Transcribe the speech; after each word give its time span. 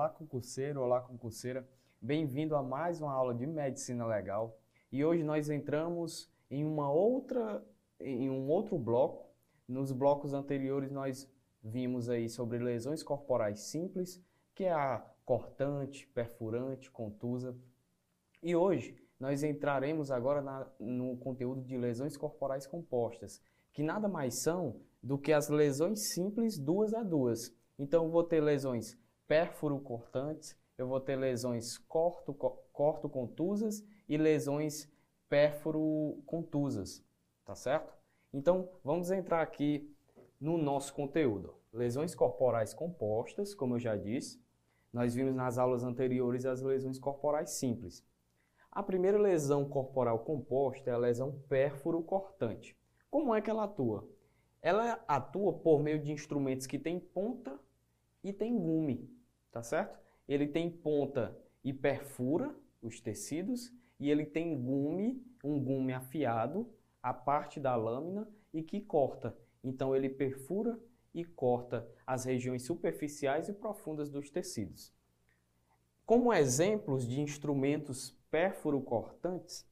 Olá, 0.00 0.08
concurseiro, 0.08 0.80
olá, 0.80 1.02
concurseira. 1.02 1.68
Bem-vindo 2.00 2.56
a 2.56 2.62
mais 2.62 3.02
uma 3.02 3.12
aula 3.12 3.34
de 3.34 3.46
Medicina 3.46 4.06
Legal. 4.06 4.58
E 4.90 5.04
hoje 5.04 5.22
nós 5.22 5.50
entramos 5.50 6.32
em 6.50 6.64
uma 6.64 6.90
outra, 6.90 7.62
em 8.00 8.30
um 8.30 8.48
outro 8.48 8.78
bloco. 8.78 9.28
Nos 9.68 9.92
blocos 9.92 10.32
anteriores 10.32 10.90
nós 10.90 11.30
vimos 11.62 12.08
aí 12.08 12.30
sobre 12.30 12.58
lesões 12.58 13.02
corporais 13.02 13.60
simples, 13.60 14.24
que 14.54 14.64
é 14.64 14.72
a 14.72 15.04
cortante, 15.22 16.06
perfurante, 16.06 16.90
contusa. 16.90 17.54
E 18.42 18.56
hoje 18.56 18.96
nós 19.20 19.42
entraremos 19.42 20.10
agora 20.10 20.40
na, 20.40 20.66
no 20.80 21.18
conteúdo 21.18 21.60
de 21.60 21.76
lesões 21.76 22.16
corporais 22.16 22.66
compostas, 22.66 23.38
que 23.70 23.82
nada 23.82 24.08
mais 24.08 24.36
são 24.36 24.80
do 25.02 25.18
que 25.18 25.30
as 25.30 25.50
lesões 25.50 26.08
simples 26.08 26.58
duas 26.58 26.94
a 26.94 27.02
duas. 27.02 27.54
Então, 27.78 28.10
vou 28.10 28.24
ter 28.24 28.40
lesões 28.40 28.98
pérfuro-cortantes, 29.30 30.58
eu 30.76 30.88
vou 30.88 30.98
ter 30.98 31.14
lesões 31.14 31.78
corto-contusas 31.78 33.86
e 34.08 34.16
lesões 34.16 34.90
pérfuro-contusas, 35.28 37.06
tá 37.44 37.54
certo? 37.54 37.94
Então, 38.32 38.68
vamos 38.82 39.12
entrar 39.12 39.40
aqui 39.40 39.94
no 40.40 40.58
nosso 40.58 40.92
conteúdo. 40.92 41.54
Lesões 41.72 42.12
corporais 42.12 42.74
compostas, 42.74 43.54
como 43.54 43.76
eu 43.76 43.78
já 43.78 43.94
disse, 43.94 44.42
nós 44.92 45.14
vimos 45.14 45.32
nas 45.32 45.58
aulas 45.58 45.84
anteriores 45.84 46.44
as 46.44 46.60
lesões 46.60 46.98
corporais 46.98 47.50
simples. 47.50 48.04
A 48.68 48.82
primeira 48.82 49.16
lesão 49.16 49.64
corporal 49.64 50.24
composta 50.24 50.90
é 50.90 50.92
a 50.92 50.98
lesão 50.98 51.40
pérfuro-cortante. 51.48 52.76
Como 53.08 53.32
é 53.32 53.40
que 53.40 53.48
ela 53.48 53.62
atua? 53.62 54.08
Ela 54.60 55.00
atua 55.06 55.52
por 55.52 55.80
meio 55.80 56.02
de 56.02 56.10
instrumentos 56.10 56.66
que 56.66 56.80
têm 56.80 56.98
ponta 56.98 57.56
e 58.24 58.32
tem 58.32 58.58
gume, 58.58 59.19
tá 59.50 59.62
certo? 59.62 59.98
Ele 60.28 60.46
tem 60.46 60.70
ponta 60.70 61.36
e 61.64 61.72
perfura 61.72 62.54
os 62.82 63.00
tecidos 63.00 63.72
e 63.98 64.10
ele 64.10 64.24
tem 64.24 64.60
gume, 64.60 65.22
um 65.44 65.62
gume 65.62 65.92
afiado, 65.92 66.72
a 67.02 67.12
parte 67.12 67.60
da 67.60 67.76
lâmina 67.76 68.28
e 68.52 68.62
que 68.62 68.80
corta. 68.80 69.36
Então 69.62 69.94
ele 69.94 70.08
perfura 70.08 70.78
e 71.14 71.24
corta 71.24 71.88
as 72.06 72.24
regiões 72.24 72.62
superficiais 72.62 73.48
e 73.48 73.52
profundas 73.52 74.08
dos 74.08 74.30
tecidos. 74.30 74.92
Como 76.06 76.32
exemplos 76.32 77.06
de 77.06 77.20
instrumentos 77.20 78.16
pérfuro-cortantes, 78.30 79.68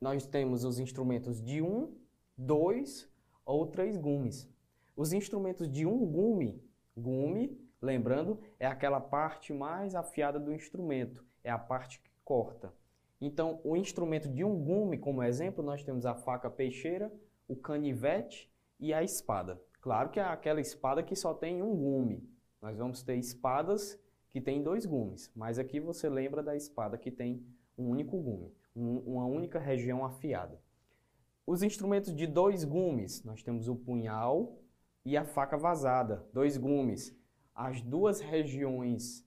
nós 0.00 0.26
temos 0.26 0.64
os 0.64 0.78
instrumentos 0.78 1.40
de 1.40 1.62
um, 1.62 1.96
dois 2.36 3.10
ou 3.44 3.66
três 3.66 3.96
gumes. 3.96 4.48
Os 4.96 5.12
instrumentos 5.12 5.70
de 5.70 5.86
um 5.86 6.04
gume, 6.06 6.62
gume, 6.96 7.58
lembrando, 7.84 8.40
é 8.58 8.66
aquela 8.66 9.00
parte 9.00 9.52
mais 9.52 9.94
afiada 9.94 10.40
do 10.40 10.52
instrumento, 10.52 11.24
é 11.42 11.50
a 11.50 11.58
parte 11.58 12.00
que 12.00 12.10
corta. 12.24 12.72
Então, 13.20 13.60
o 13.62 13.76
instrumento 13.76 14.28
de 14.28 14.44
um 14.44 14.58
gume, 14.58 14.98
como 14.98 15.22
exemplo, 15.22 15.62
nós 15.62 15.84
temos 15.84 16.04
a 16.04 16.14
faca 16.14 16.50
peixeira, 16.50 17.12
o 17.46 17.54
canivete 17.54 18.50
e 18.80 18.92
a 18.92 19.02
espada. 19.02 19.60
Claro 19.80 20.10
que 20.10 20.18
é 20.18 20.24
aquela 20.24 20.60
espada 20.60 21.02
que 21.02 21.14
só 21.14 21.32
tem 21.34 21.62
um 21.62 21.74
gume. 21.76 22.28
Nós 22.60 22.78
vamos 22.78 23.02
ter 23.02 23.16
espadas 23.16 24.00
que 24.30 24.40
têm 24.40 24.62
dois 24.62 24.84
gumes, 24.84 25.30
mas 25.36 25.58
aqui 25.58 25.78
você 25.78 26.08
lembra 26.08 26.42
da 26.42 26.56
espada 26.56 26.98
que 26.98 27.10
tem 27.10 27.46
um 27.78 27.90
único 27.90 28.18
gume, 28.18 28.52
um, 28.74 28.98
uma 29.00 29.26
única 29.26 29.58
região 29.58 30.04
afiada. 30.04 30.60
Os 31.46 31.62
instrumentos 31.62 32.14
de 32.14 32.26
dois 32.26 32.64
gumes, 32.64 33.22
nós 33.22 33.42
temos 33.42 33.68
o 33.68 33.76
punhal 33.76 34.58
e 35.04 35.16
a 35.16 35.24
faca 35.24 35.56
vazada, 35.56 36.26
dois 36.32 36.56
gumes. 36.56 37.14
As 37.54 37.80
duas 37.80 38.20
regiões 38.20 39.24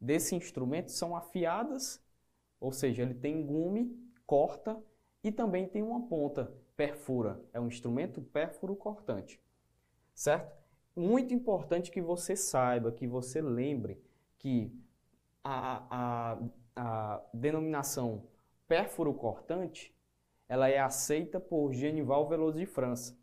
desse 0.00 0.34
instrumento 0.34 0.90
são 0.90 1.14
afiadas, 1.14 2.02
ou 2.60 2.72
seja, 2.72 3.02
ele 3.02 3.14
tem 3.14 3.44
gume, 3.44 3.96
corta 4.26 4.82
e 5.22 5.30
também 5.30 5.68
tem 5.68 5.82
uma 5.82 6.06
ponta, 6.08 6.52
perfura. 6.76 7.40
É 7.52 7.60
um 7.60 7.68
instrumento 7.68 8.20
pérfuro 8.20 8.74
cortante. 8.74 9.40
Certo? 10.14 10.56
Muito 10.96 11.32
importante 11.32 11.90
que 11.90 12.00
você 12.00 12.34
saiba, 12.34 12.90
que 12.90 13.06
você 13.06 13.40
lembre 13.40 14.02
que 14.38 14.72
a, 15.44 16.34
a, 16.34 16.38
a 16.74 17.22
denominação 17.32 18.24
pérfuro 18.66 19.14
cortante 19.14 19.94
ela 20.48 20.68
é 20.68 20.78
aceita 20.78 21.38
por 21.38 21.72
Genival 21.74 22.26
Veloso 22.28 22.58
de 22.58 22.66
França. 22.66 23.16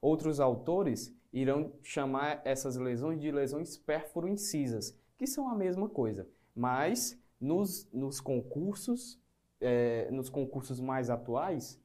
Outros 0.00 0.40
autores 0.40 1.15
irão 1.36 1.70
chamar 1.82 2.40
essas 2.46 2.76
lesões 2.76 3.20
de 3.20 3.30
lesões 3.30 3.76
pérfuro-incisas, 3.76 4.98
que 5.18 5.26
são 5.26 5.50
a 5.50 5.54
mesma 5.54 5.86
coisa, 5.86 6.26
mas 6.54 7.20
nos, 7.38 7.86
nos 7.92 8.20
concursos, 8.22 9.20
é, 9.60 10.10
nos 10.10 10.30
concursos 10.30 10.80
mais 10.80 11.10
atuais, 11.10 11.78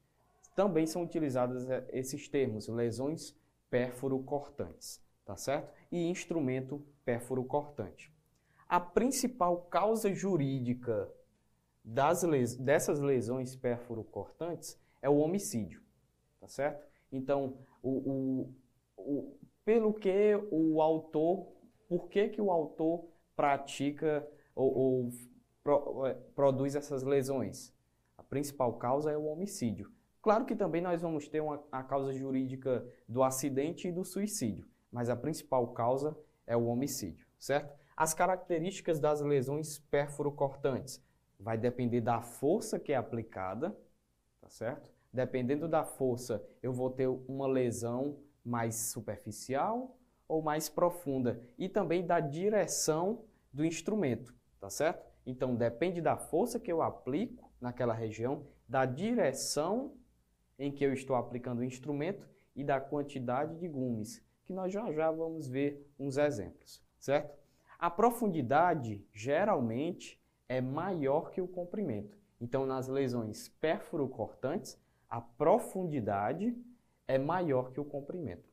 também 0.56 0.86
são 0.86 1.02
utilizados 1.02 1.68
é, 1.68 1.86
esses 1.92 2.26
termos, 2.28 2.66
lesões 2.66 3.36
pérfuro-cortantes, 3.68 5.04
tá 5.22 5.36
certo? 5.36 5.70
E 5.90 6.02
instrumento 6.08 6.82
pérfuro-cortante. 7.04 8.10
A 8.66 8.80
principal 8.80 9.58
causa 9.64 10.14
jurídica 10.14 11.12
das 11.84 12.22
les 12.22 12.56
dessas 12.56 13.00
lesões 13.00 13.54
pérfuro-cortantes 13.54 14.80
é 15.02 15.10
o 15.10 15.18
homicídio, 15.18 15.82
tá 16.40 16.48
certo? 16.48 16.86
Então, 17.10 17.58
o, 17.82 17.90
o, 17.90 18.54
pelo 19.64 19.92
que 19.94 20.34
o 20.50 20.80
autor, 20.80 21.46
por 21.88 22.08
que, 22.08 22.28
que 22.28 22.40
o 22.40 22.50
autor 22.50 23.04
pratica 23.36 24.26
ou, 24.54 24.76
ou 24.76 25.10
pro, 25.62 26.06
é, 26.06 26.14
produz 26.34 26.74
essas 26.74 27.02
lesões? 27.02 27.72
A 28.16 28.22
principal 28.22 28.74
causa 28.74 29.10
é 29.10 29.16
o 29.16 29.26
homicídio. 29.26 29.90
Claro 30.20 30.44
que 30.44 30.54
também 30.54 30.80
nós 30.80 31.02
vamos 31.02 31.28
ter 31.28 31.40
uma, 31.40 31.62
a 31.70 31.82
causa 31.82 32.12
jurídica 32.12 32.86
do 33.08 33.22
acidente 33.22 33.88
e 33.88 33.92
do 33.92 34.04
suicídio, 34.04 34.66
mas 34.90 35.10
a 35.10 35.16
principal 35.16 35.68
causa 35.72 36.16
é 36.46 36.56
o 36.56 36.66
homicídio, 36.66 37.26
certo? 37.38 37.76
As 37.96 38.14
características 38.14 38.98
das 39.00 39.20
lesões 39.20 39.78
pérfuro-cortantes 39.78 41.04
vai 41.38 41.58
depender 41.58 42.00
da 42.00 42.22
força 42.22 42.78
que 42.78 42.92
é 42.92 42.96
aplicada, 42.96 43.76
tá 44.40 44.48
certo? 44.48 44.88
Dependendo 45.12 45.68
da 45.68 45.84
força, 45.84 46.42
eu 46.62 46.72
vou 46.72 46.90
ter 46.90 47.06
uma 47.06 47.46
lesão 47.46 48.16
mais 48.44 48.74
superficial 48.74 49.96
ou 50.26 50.42
mais 50.42 50.68
profunda 50.68 51.40
e 51.58 51.68
também 51.68 52.06
da 52.06 52.20
direção 52.20 53.24
do 53.52 53.64
instrumento, 53.64 54.34
tá 54.58 54.70
certo? 54.70 55.04
Então 55.26 55.54
depende 55.54 56.00
da 56.00 56.16
força 56.16 56.58
que 56.58 56.72
eu 56.72 56.82
aplico 56.82 57.50
naquela 57.60 57.94
região, 57.94 58.46
da 58.68 58.84
direção 58.84 59.94
em 60.58 60.72
que 60.72 60.84
eu 60.84 60.92
estou 60.92 61.16
aplicando 61.16 61.60
o 61.60 61.64
instrumento 61.64 62.28
e 62.54 62.64
da 62.64 62.80
quantidade 62.80 63.56
de 63.58 63.68
gumes, 63.68 64.22
que 64.44 64.52
nós 64.52 64.72
já 64.72 64.92
já 64.92 65.10
vamos 65.10 65.48
ver 65.48 65.86
uns 65.98 66.16
exemplos, 66.16 66.82
certo? 66.98 67.36
A 67.78 67.90
profundidade 67.90 69.04
geralmente 69.12 70.20
é 70.48 70.60
maior 70.60 71.30
que 71.30 71.40
o 71.40 71.48
comprimento. 71.48 72.16
Então, 72.40 72.66
nas 72.66 72.88
lesões 72.88 73.48
pérfuro-cortantes, 73.48 74.78
a 75.08 75.20
profundidade 75.20 76.56
é 77.12 77.18
maior 77.18 77.72
que 77.72 77.80
o 77.80 77.84
comprimento. 77.84 78.48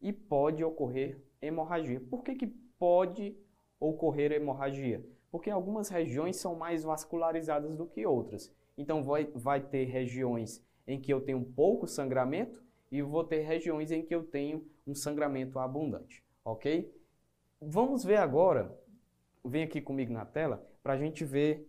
E 0.00 0.12
pode 0.12 0.62
ocorrer 0.62 1.20
hemorragia. 1.42 2.00
Por 2.00 2.22
que, 2.22 2.36
que 2.36 2.46
pode 2.78 3.36
ocorrer 3.80 4.30
hemorragia? 4.30 5.04
Porque 5.32 5.50
algumas 5.50 5.88
regiões 5.88 6.36
são 6.36 6.54
mais 6.54 6.84
vascularizadas 6.84 7.76
do 7.76 7.86
que 7.86 8.06
outras. 8.06 8.54
Então, 8.78 9.02
vai, 9.02 9.24
vai 9.34 9.60
ter 9.60 9.86
regiões 9.86 10.64
em 10.86 11.00
que 11.00 11.12
eu 11.12 11.20
tenho 11.20 11.44
pouco 11.44 11.88
sangramento 11.88 12.62
e 12.90 13.02
vou 13.02 13.24
ter 13.24 13.40
regiões 13.40 13.90
em 13.90 14.04
que 14.04 14.14
eu 14.14 14.22
tenho 14.22 14.64
um 14.86 14.94
sangramento 14.94 15.58
abundante, 15.58 16.22
ok? 16.44 16.94
Vamos 17.60 18.04
ver 18.04 18.16
agora, 18.16 18.78
vem 19.44 19.64
aqui 19.64 19.80
comigo 19.80 20.12
na 20.12 20.24
tela, 20.24 20.64
para 20.84 20.92
a 20.92 20.96
gente 20.96 21.24
ver 21.24 21.68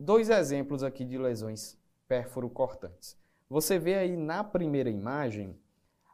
dois 0.00 0.30
exemplos 0.30 0.82
aqui 0.82 1.04
de 1.04 1.18
lesões 1.18 1.78
pérfuro-cortantes. 2.06 3.18
Você 3.48 3.78
vê 3.78 3.94
aí 3.94 4.16
na 4.16 4.44
primeira 4.44 4.90
imagem 4.90 5.56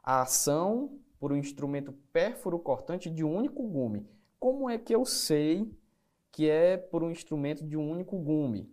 a 0.01 0.21
ação 0.21 0.97
por 1.19 1.33
um 1.33 1.35
instrumento 1.35 1.91
pérfuro-cortante 2.13 3.09
de 3.09 3.23
um 3.23 3.35
único 3.35 3.61
gume. 3.67 4.07
Como 4.39 4.69
é 4.69 4.77
que 4.77 4.95
eu 4.95 5.03
sei 5.03 5.69
que 6.31 6.49
é 6.49 6.77
por 6.77 7.03
um 7.03 7.11
instrumento 7.11 7.65
de 7.65 7.75
um 7.75 7.89
único 7.89 8.17
gume? 8.17 8.71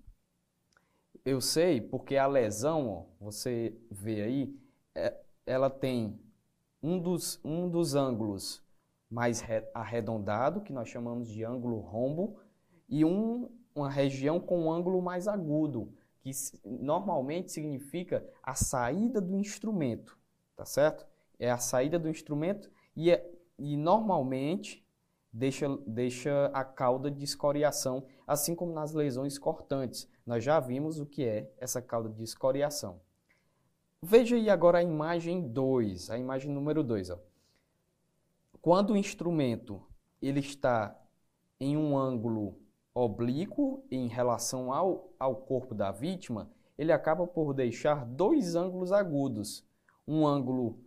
Eu 1.24 1.40
sei 1.40 1.80
porque 1.80 2.16
a 2.16 2.26
lesão, 2.26 2.88
ó, 2.88 3.04
você 3.20 3.76
vê 3.90 4.22
aí, 4.22 4.56
é, 4.94 5.16
ela 5.46 5.70
tem 5.70 6.20
um 6.82 6.98
dos, 6.98 7.40
um 7.44 7.68
dos 7.68 7.94
ângulos 7.94 8.62
mais 9.10 9.44
arredondado, 9.74 10.60
que 10.60 10.72
nós 10.72 10.88
chamamos 10.88 11.28
de 11.28 11.44
ângulo 11.44 11.78
rombo, 11.78 12.38
e 12.88 13.04
um, 13.04 13.48
uma 13.74 13.90
região 13.90 14.40
com 14.40 14.64
um 14.64 14.72
ângulo 14.72 15.00
mais 15.00 15.28
agudo, 15.28 15.92
que 16.22 16.30
normalmente 16.64 17.50
significa 17.50 18.24
a 18.42 18.54
saída 18.54 19.20
do 19.20 19.36
instrumento, 19.36 20.16
tá 20.56 20.64
certo? 20.64 21.04
É 21.38 21.50
a 21.50 21.58
saída 21.58 21.98
do 21.98 22.08
instrumento 22.08 22.70
e, 22.94 23.10
é, 23.10 23.28
e 23.58 23.76
normalmente 23.76 24.86
deixa, 25.32 25.66
deixa 25.84 26.46
a 26.54 26.64
cauda 26.64 27.10
de 27.10 27.24
escoriação, 27.24 28.06
assim 28.24 28.54
como 28.54 28.72
nas 28.72 28.92
lesões 28.92 29.36
cortantes. 29.36 30.08
Nós 30.24 30.44
já 30.44 30.60
vimos 30.60 31.00
o 31.00 31.06
que 31.06 31.24
é 31.24 31.52
essa 31.58 31.82
cauda 31.82 32.08
de 32.08 32.22
escoriação. 32.22 33.00
Veja 34.00 34.36
aí 34.36 34.48
agora 34.48 34.78
a 34.78 34.82
imagem 34.82 35.48
2, 35.48 36.10
a 36.10 36.18
imagem 36.18 36.52
número 36.52 36.84
2. 36.84 37.10
Quando 38.60 38.92
o 38.92 38.96
instrumento 38.96 39.82
ele 40.20 40.38
está 40.38 40.96
em 41.58 41.76
um 41.76 41.96
ângulo 41.96 42.61
oblíquo 42.94 43.84
em 43.90 44.06
relação 44.06 44.72
ao, 44.72 45.12
ao 45.18 45.36
corpo 45.36 45.74
da 45.74 45.90
vítima, 45.90 46.50
ele 46.76 46.92
acaba 46.92 47.26
por 47.26 47.52
deixar 47.54 48.04
dois 48.04 48.54
ângulos 48.54 48.92
agudos. 48.92 49.64
Um 50.06 50.26
ângulo 50.26 50.78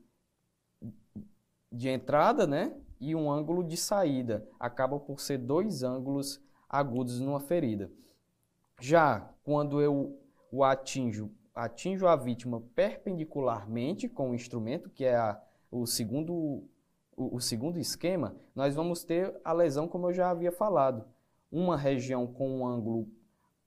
de 1.72 1.90
entrada, 1.90 2.46
né? 2.46 2.75
E 3.00 3.16
um 3.16 3.31
ângulo 3.31 3.63
de 3.63 3.78
saída. 3.78 4.48
Acaba 4.60 5.00
por 5.00 5.19
ser 5.19 5.38
dois 5.38 5.84
ângulos 5.84 6.42
agudos 6.69 7.19
numa 7.19 7.40
ferida. 7.40 7.92
Já 8.80 9.30
quando 9.44 9.81
eu 9.81 10.19
o 10.51 10.63
atinjo 10.63 11.31
atinjo 11.56 12.06
a 12.06 12.16
vítima 12.18 12.62
perpendicularmente 12.75 14.10
com 14.10 14.31
o 14.31 14.36
instrumento, 14.36 14.90
que 14.90 15.06
é 15.06 15.16
a, 15.16 15.42
o, 15.72 15.88
segundo, 15.88 16.34
o, 17.16 17.36
o 17.38 17.40
segundo 17.40 17.80
esquema, 17.80 18.36
nós 18.54 18.75
vamos 18.75 19.06
ter 19.06 19.34
a 19.44 19.54
lesão 19.54 19.88
como 19.88 20.10
eu 20.10 20.13
já 20.13 20.30
havia 20.30 20.51
falado. 20.51 21.06
Uma 21.57 21.78
região 21.78 22.28
com 22.28 22.60
um 22.60 22.68
ângulo, 22.68 23.07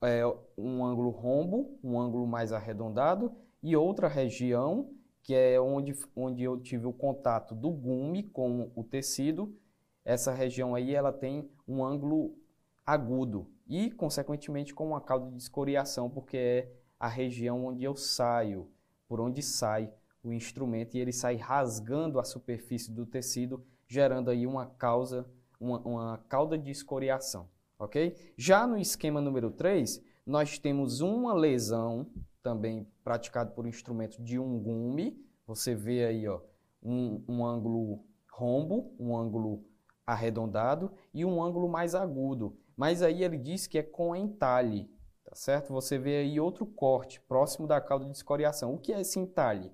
é, 0.03 0.23
um 0.59 0.85
ângulo 0.85 1.09
rombo, 1.09 1.79
um 1.83 1.99
ângulo 1.99 2.27
mais 2.27 2.53
arredondado, 2.53 3.33
e 3.63 3.75
outra 3.75 4.09
região 4.09 4.91
que 5.23 5.35
é 5.35 5.59
onde, 5.59 5.95
onde 6.15 6.43
eu 6.43 6.61
tive 6.61 6.87
o 6.87 6.93
contato 6.93 7.55
do 7.55 7.71
gume 7.71 8.25
com 8.25 8.71
o 8.77 8.85
tecido. 8.85 9.57
Essa 10.05 10.35
região 10.35 10.75
aí 10.75 10.95
ela 10.95 11.11
tem 11.11 11.51
um 11.67 11.83
ângulo 11.83 12.37
agudo 12.85 13.51
e, 13.67 13.91
consequentemente, 13.91 14.75
com 14.75 14.89
uma 14.89 15.01
cauda 15.01 15.31
de 15.31 15.39
escoriação, 15.39 16.11
porque 16.11 16.37
é 16.37 16.73
a 17.01 17.09
região 17.09 17.65
onde 17.65 17.85
eu 17.85 17.97
saio, 17.97 18.71
por 19.09 19.19
onde 19.19 19.43
sai 19.43 19.91
o 20.23 20.31
instrumento 20.31 20.95
e 20.95 21.01
ele 21.01 21.13
sai 21.13 21.37
rasgando 21.37 22.21
a 22.21 22.25
superfície 22.25 22.93
do 22.93 23.07
tecido, 23.07 23.65
gerando 23.87 24.31
aí 24.31 24.47
uma 24.47 24.67
causa, 24.67 25.27
uma, 25.59 25.79
uma 25.81 26.19
cauda 26.29 26.59
de 26.59 26.71
escoriação, 26.71 27.49
ok? 27.79 28.17
Já 28.37 28.67
no 28.67 28.77
esquema 28.77 29.21
número 29.21 29.51
3, 29.51 30.03
nós 30.27 30.59
temos 30.59 31.01
uma 31.01 31.33
lesão 31.33 32.07
também 32.43 32.87
praticada 33.05 33.51
por 33.51 33.67
instrumento 33.67 34.23
de 34.23 34.39
um 34.39 34.59
gume, 34.59 35.25
você 35.47 35.75
vê 35.75 36.05
aí 36.05 36.29
ó, 36.29 36.41
um, 36.83 37.23
um 37.29 37.45
ângulo 37.45 38.05
rombo, 38.31 38.95
um 38.99 39.17
ângulo 39.17 39.65
arredondado 40.07 40.93
e 41.13 41.25
um 41.25 41.43
ângulo 41.43 41.69
mais 41.69 41.95
agudo. 41.95 42.57
Mas 42.77 43.03
aí 43.03 43.23
ele 43.25 43.37
diz 43.37 43.67
que 43.67 43.79
é 43.79 43.83
com 43.83 44.15
entalhe, 44.15 44.91
Tá 45.29 45.35
certo? 45.35 45.75
Você 45.75 45.99
vê 45.99 46.17
aí 46.17 46.41
outro 46.41 46.65
corte 46.65 47.21
próximo 47.21 47.67
da 47.67 47.79
cauda 47.83 48.07
de 48.07 48.13
escoriação. 48.13 48.73
O 48.73 48.79
que 48.79 48.95
é 48.95 49.01
esse 49.03 49.19
entalhe? 49.19 49.71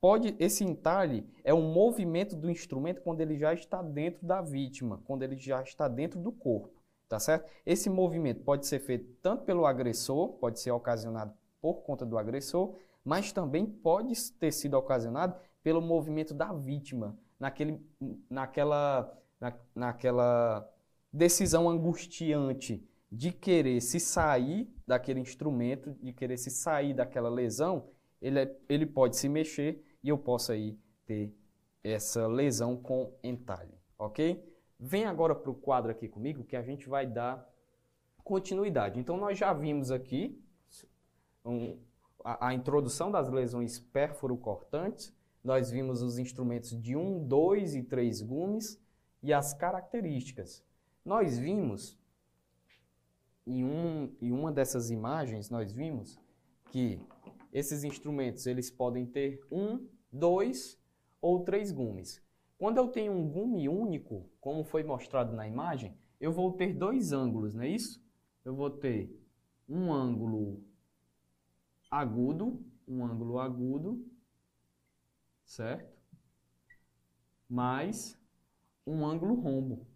Pode, 0.00 0.34
esse 0.40 0.64
entalhe 0.64 1.24
é 1.44 1.54
um 1.54 1.72
movimento 1.72 2.34
do 2.34 2.50
instrumento 2.50 3.00
quando 3.02 3.20
ele 3.20 3.38
já 3.38 3.54
está 3.54 3.80
dentro 3.82 4.26
da 4.26 4.42
vítima, 4.42 5.00
quando 5.04 5.22
ele 5.22 5.36
já 5.36 5.62
está 5.62 5.86
dentro 5.86 6.18
do 6.18 6.32
corpo, 6.32 6.75
tá 7.08 7.18
certo? 7.18 7.50
Esse 7.64 7.88
movimento 7.88 8.42
pode 8.42 8.66
ser 8.66 8.80
feito 8.80 9.12
tanto 9.22 9.44
pelo 9.44 9.66
agressor, 9.66 10.34
pode 10.34 10.60
ser 10.60 10.70
ocasionado 10.70 11.32
por 11.60 11.82
conta 11.82 12.04
do 12.04 12.18
agressor, 12.18 12.76
mas 13.04 13.32
também 13.32 13.66
pode 13.66 14.14
ter 14.32 14.52
sido 14.52 14.74
ocasionado 14.74 15.36
pelo 15.62 15.80
movimento 15.80 16.34
da 16.34 16.52
vítima, 16.52 17.18
naquele, 17.38 17.80
naquela, 18.30 19.12
na, 19.40 19.52
naquela 19.74 20.68
decisão 21.12 21.68
angustiante 21.68 22.86
de 23.10 23.32
querer 23.32 23.80
se 23.80 24.00
sair 24.00 24.68
daquele 24.86 25.20
instrumento, 25.20 25.94
de 26.02 26.12
querer 26.12 26.36
se 26.36 26.50
sair 26.50 26.94
daquela 26.94 27.28
lesão, 27.28 27.88
ele, 28.20 28.40
é, 28.40 28.56
ele 28.68 28.86
pode 28.86 29.16
se 29.16 29.28
mexer 29.28 29.84
e 30.02 30.08
eu 30.08 30.18
posso 30.18 30.52
aí 30.52 30.78
ter 31.04 31.32
essa 31.82 32.26
lesão 32.26 32.76
com 32.76 33.16
entalhe, 33.22 33.74
ok? 33.98 34.42
Vem 34.78 35.04
agora 35.04 35.34
para 35.34 35.50
o 35.50 35.54
quadro 35.54 35.90
aqui 35.90 36.08
comigo 36.08 36.44
que 36.44 36.56
a 36.56 36.62
gente 36.62 36.88
vai 36.88 37.06
dar 37.06 37.48
continuidade. 38.22 38.98
Então, 39.00 39.16
nós 39.16 39.38
já 39.38 39.52
vimos 39.52 39.90
aqui 39.90 40.40
um, 41.44 41.78
a, 42.24 42.48
a, 42.48 42.54
introdução 42.54 43.10
das 43.10 43.28
lesões 43.28 43.78
pérfuro-cortantes, 43.78 45.14
nós 45.42 45.70
vimos 45.70 46.02
os 46.02 46.18
instrumentos 46.18 46.70
de 46.70 46.96
1, 46.96 47.26
2 47.26 47.76
e 47.76 47.82
3 47.84 48.22
gumes 48.22 48.82
e 49.22 49.32
as 49.32 49.54
características. 49.54 50.64
Nós 51.04 51.38
vimos 51.38 51.96
em, 53.46 53.64
um, 53.64 54.12
em 54.20 54.32
uma 54.32 54.50
dessas 54.50 54.90
imagens 54.90 55.48
nós 55.48 55.72
vimos 55.72 56.18
que 56.72 57.00
esses 57.52 57.84
instrumentos 57.84 58.46
eles 58.46 58.70
podem 58.70 59.06
ter 59.06 59.40
um, 59.50 59.86
dois 60.12 60.78
ou 61.20 61.44
três 61.44 61.70
gumes. 61.70 62.20
Quando 62.58 62.78
eu 62.78 62.88
tenho 62.88 63.12
um 63.12 63.28
gume 63.28 63.68
único, 63.68 64.28
como 64.40 64.64
foi 64.64 64.82
mostrado 64.82 65.34
na 65.34 65.46
imagem, 65.46 65.96
eu 66.18 66.32
vou 66.32 66.52
ter 66.52 66.72
dois 66.72 67.12
ângulos, 67.12 67.54
não 67.54 67.62
é 67.62 67.68
isso? 67.68 68.02
Eu 68.44 68.54
vou 68.54 68.70
ter 68.70 69.14
um 69.68 69.92
ângulo 69.92 70.64
agudo, 71.90 72.64
um 72.88 73.04
ângulo 73.04 73.38
agudo, 73.38 74.06
certo? 75.44 75.94
Mais 77.48 78.18
um 78.86 79.04
ângulo 79.04 79.34
rombo. 79.34 79.86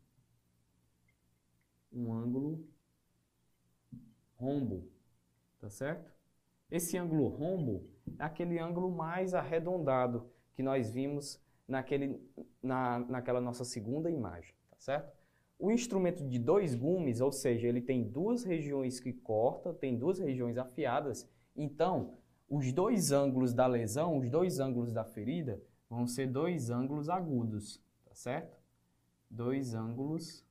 Um 1.92 2.12
ângulo 2.12 2.68
rombo, 4.36 4.88
tá 5.58 5.70
certo? 5.70 6.12
Esse 6.70 6.96
ângulo 6.96 7.28
rombo 7.28 7.88
é 8.18 8.24
aquele 8.24 8.58
ângulo 8.58 8.90
mais 8.90 9.34
arredondado 9.34 10.30
que 10.54 10.62
nós 10.62 10.90
vimos 10.90 11.42
naquele, 11.70 12.20
na, 12.60 12.98
naquela 12.98 13.40
nossa 13.40 13.64
segunda 13.64 14.10
imagem, 14.10 14.52
tá 14.68 14.76
certo? 14.78 15.16
O 15.58 15.70
instrumento 15.70 16.26
de 16.26 16.38
dois 16.38 16.74
gumes, 16.74 17.20
ou 17.20 17.30
seja, 17.30 17.68
ele 17.68 17.80
tem 17.80 18.02
duas 18.02 18.42
regiões 18.42 18.98
que 18.98 19.12
corta, 19.12 19.72
tem 19.72 19.96
duas 19.96 20.18
regiões 20.18 20.58
afiadas, 20.58 21.28
então 21.54 22.18
os 22.48 22.72
dois 22.72 23.12
ângulos 23.12 23.54
da 23.54 23.66
lesão, 23.66 24.18
os 24.18 24.28
dois 24.28 24.58
ângulos 24.58 24.92
da 24.92 25.04
ferida, 25.04 25.62
vão 25.88 26.06
ser 26.06 26.26
dois 26.26 26.70
ângulos 26.70 27.08
agudos, 27.08 27.80
tá 28.04 28.14
certo? 28.14 28.58
Dois 29.30 29.74
ângulos 29.74 30.44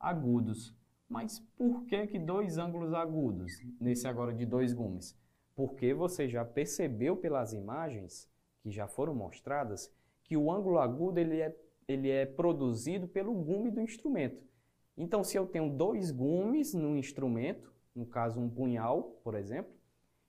agudos. 0.00 0.74
Mas 1.06 1.40
por 1.56 1.84
que, 1.84 2.06
que 2.06 2.18
dois 2.18 2.56
ângulos 2.56 2.94
agudos, 2.94 3.52
nesse 3.78 4.08
agora 4.08 4.32
de 4.32 4.46
dois 4.46 4.72
gumes? 4.72 5.14
Porque 5.54 5.92
você 5.92 6.28
já 6.28 6.44
percebeu 6.44 7.16
pelas 7.16 7.52
imagens 7.52 8.28
que 8.62 8.70
já 8.70 8.88
foram 8.88 9.14
mostradas 9.14 9.92
que 10.24 10.36
o 10.36 10.50
ângulo 10.50 10.78
agudo 10.78 11.20
ele 11.20 11.40
é, 11.40 11.56
ele 11.86 12.10
é 12.10 12.26
produzido 12.26 13.06
pelo 13.06 13.32
gume 13.32 13.70
do 13.70 13.80
instrumento. 13.80 14.42
Então, 14.96 15.22
se 15.22 15.36
eu 15.36 15.46
tenho 15.46 15.70
dois 15.70 16.10
gumes 16.10 16.72
no 16.72 16.96
instrumento, 16.96 17.72
no 17.94 18.06
caso 18.06 18.40
um 18.40 18.48
punhal, 18.48 19.20
por 19.22 19.34
exemplo, 19.34 19.72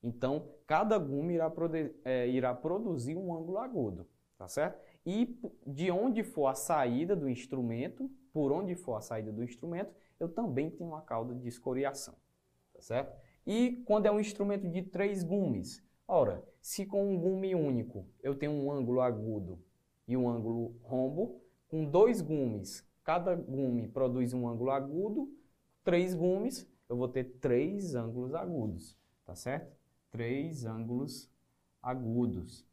então 0.03 0.51
cada 0.67 0.97
gume 0.97 1.33
irá, 1.33 1.51
é, 2.03 2.27
irá 2.27 2.53
produzir 2.53 3.15
um 3.15 3.35
ângulo 3.35 3.57
agudo, 3.57 4.07
tá 4.37 4.47
certo? 4.47 4.79
E 5.05 5.39
de 5.65 5.89
onde 5.89 6.23
for 6.23 6.47
a 6.47 6.53
saída 6.53 7.15
do 7.15 7.29
instrumento, 7.29 8.09
por 8.31 8.51
onde 8.51 8.75
for 8.75 8.95
a 8.95 9.01
saída 9.01 9.31
do 9.31 9.43
instrumento, 9.43 9.93
eu 10.19 10.29
também 10.29 10.69
tenho 10.69 10.89
uma 10.89 11.01
cauda 11.01 11.33
de 11.33 11.47
escoriação, 11.47 12.15
tá 12.73 12.81
certo? 12.81 13.15
E 13.45 13.83
quando 13.85 14.07
é 14.07 14.11
um 14.11 14.19
instrumento 14.19 14.67
de 14.67 14.81
três 14.83 15.23
gumes, 15.23 15.83
ora, 16.07 16.43
se 16.61 16.85
com 16.85 17.13
um 17.13 17.19
gume 17.19 17.55
único 17.55 18.07
eu 18.21 18.35
tenho 18.35 18.51
um 18.51 18.71
ângulo 18.71 19.01
agudo 19.01 19.59
e 20.07 20.15
um 20.15 20.29
ângulo 20.29 20.75
rombo, 20.83 21.41
com 21.67 21.85
dois 21.85 22.21
gumes, 22.21 22.88
cada 23.03 23.35
gume 23.35 23.88
produz 23.88 24.33
um 24.33 24.47
ângulo 24.47 24.71
agudo, 24.71 25.29
três 25.83 26.13
gumes, 26.13 26.67
eu 26.88 26.95
vou 26.95 27.07
ter 27.07 27.24
três 27.39 27.95
ângulos 27.95 28.33
agudos, 28.33 28.97
tá 29.25 29.35
certo? 29.35 29.75
Três 30.12 30.65
ângulos 30.65 31.29
agudos. 31.81 32.65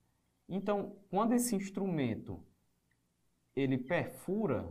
Então, 0.49 0.97
quando 1.11 1.33
esse 1.33 1.55
instrumento 1.55 2.41
ele 3.55 3.79
perfura 3.79 4.69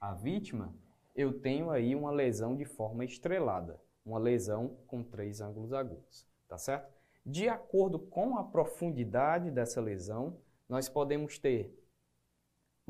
a 0.00 0.14
vítima, 0.14 0.74
eu 1.14 1.40
tenho 1.40 1.70
aí 1.70 1.94
uma 1.94 2.10
lesão 2.10 2.56
de 2.56 2.64
forma 2.64 3.04
estrelada, 3.04 3.80
uma 4.04 4.18
lesão 4.18 4.76
com 4.86 5.02
três 5.02 5.40
ângulos 5.40 5.72
agudos, 5.72 6.26
tá 6.48 6.58
certo? 6.58 6.92
De 7.24 7.48
acordo 7.48 7.98
com 7.98 8.36
a 8.36 8.44
profundidade 8.44 9.50
dessa 9.50 9.80
lesão, 9.80 10.36
nós 10.74 10.88
podemos 10.88 11.38
ter 11.38 11.72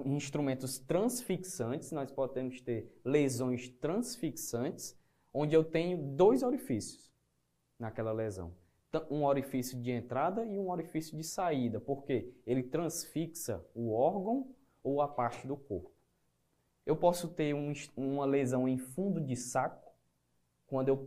instrumentos 0.06 0.78
transfixantes, 0.78 1.92
nós 1.92 2.10
podemos 2.10 2.58
ter 2.62 2.98
lesões 3.04 3.68
transfixantes, 3.68 4.98
onde 5.34 5.54
eu 5.54 5.62
tenho 5.62 5.98
dois 6.16 6.42
orifícios 6.42 7.12
naquela 7.78 8.10
lesão. 8.10 8.56
Um 9.10 9.24
orifício 9.24 9.78
de 9.82 9.90
entrada 9.90 10.46
e 10.46 10.58
um 10.58 10.70
orifício 10.70 11.14
de 11.14 11.22
saída, 11.22 11.78
porque 11.78 12.32
ele 12.46 12.62
transfixa 12.62 13.62
o 13.74 13.92
órgão 13.92 14.56
ou 14.82 15.02
a 15.02 15.08
parte 15.08 15.46
do 15.46 15.54
corpo. 15.54 15.92
Eu 16.86 16.96
posso 16.96 17.34
ter 17.34 17.54
um, 17.54 17.74
uma 17.94 18.24
lesão 18.24 18.66
em 18.66 18.78
fundo 18.78 19.20
de 19.20 19.36
saco, 19.36 19.92
quando, 20.66 20.88
eu, 20.88 21.06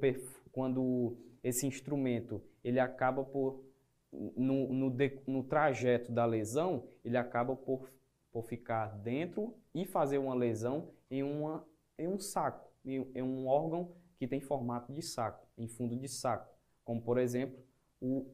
quando 0.51 1.17
esse 1.43 1.65
instrumento 1.65 2.39
ele 2.63 2.79
acaba 2.79 3.23
por, 3.23 3.63
no, 4.11 4.71
no, 4.73 4.89
de, 4.89 5.19
no 5.27 5.43
trajeto 5.43 6.11
da 6.11 6.25
lesão, 6.25 6.87
ele 7.03 7.17
acaba 7.17 7.55
por, 7.55 7.91
por 8.31 8.43
ficar 8.43 8.87
dentro 8.97 9.55
e 9.73 9.85
fazer 9.85 10.17
uma 10.17 10.33
lesão 10.33 10.91
em, 11.09 11.23
uma, 11.23 11.65
em 11.97 12.07
um 12.07 12.19
saco, 12.19 12.71
em, 12.85 13.11
em 13.13 13.21
um 13.21 13.47
órgão 13.47 13.93
que 14.17 14.27
tem 14.27 14.39
formato 14.39 14.91
de 14.93 15.01
saco, 15.01 15.47
em 15.57 15.67
fundo 15.67 15.95
de 15.95 16.07
saco, 16.07 16.51
como 16.83 17.01
por 17.01 17.17
exemplo 17.17 17.59
o 18.01 18.25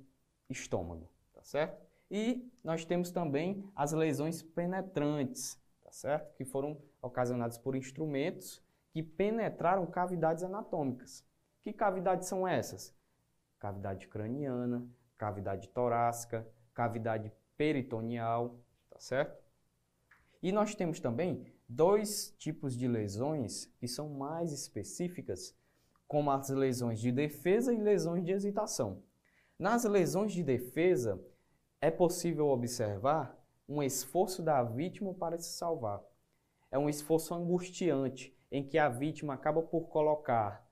estômago, 0.49 1.09
tá 1.33 1.43
certo? 1.43 1.81
E 2.09 2.51
nós 2.63 2.85
temos 2.85 3.11
também 3.11 3.67
as 3.75 3.91
lesões 3.91 4.41
penetrantes, 4.41 5.59
tá 5.83 5.91
certo? 5.91 6.35
Que 6.35 6.45
foram 6.45 6.77
ocasionadas 7.01 7.57
por 7.57 7.75
instrumentos 7.75 8.61
que 8.91 9.01
penetraram 9.01 9.85
cavidades 9.87 10.43
anatômicas. 10.43 11.25
Que 11.63 11.73
cavidades 11.73 12.27
são 12.27 12.47
essas? 12.47 12.95
Cavidade 13.57 14.07
craniana, 14.07 14.87
cavidade 15.23 15.69
torácica, 15.69 16.45
cavidade 16.73 17.31
peritoneal, 17.55 18.59
tá 18.89 18.99
certo? 18.99 19.41
E 20.41 20.51
nós 20.51 20.75
temos 20.75 20.99
também 20.99 21.45
dois 21.67 22.35
tipos 22.37 22.75
de 22.75 22.89
lesões 22.89 23.73
que 23.77 23.87
são 23.87 24.09
mais 24.09 24.51
específicas, 24.51 25.55
como 26.09 26.29
as 26.29 26.49
lesões 26.49 26.99
de 26.99 27.09
defesa 27.09 27.73
e 27.73 27.77
lesões 27.77 28.25
de 28.25 28.33
hesitação. 28.33 29.01
Nas 29.57 29.85
lesões 29.85 30.33
de 30.33 30.43
defesa, 30.43 31.23
é 31.79 31.89
possível 31.89 32.49
observar 32.49 33.33
um 33.67 33.81
esforço 33.81 34.43
da 34.43 34.61
vítima 34.61 35.13
para 35.13 35.39
se 35.39 35.53
salvar. 35.53 36.01
É 36.69 36.77
um 36.77 36.89
esforço 36.89 37.33
angustiante, 37.33 38.37
em 38.51 38.67
que 38.67 38.77
a 38.77 38.89
vítima 38.89 39.35
acaba 39.35 39.61
por 39.61 39.87
colocar 39.87 40.69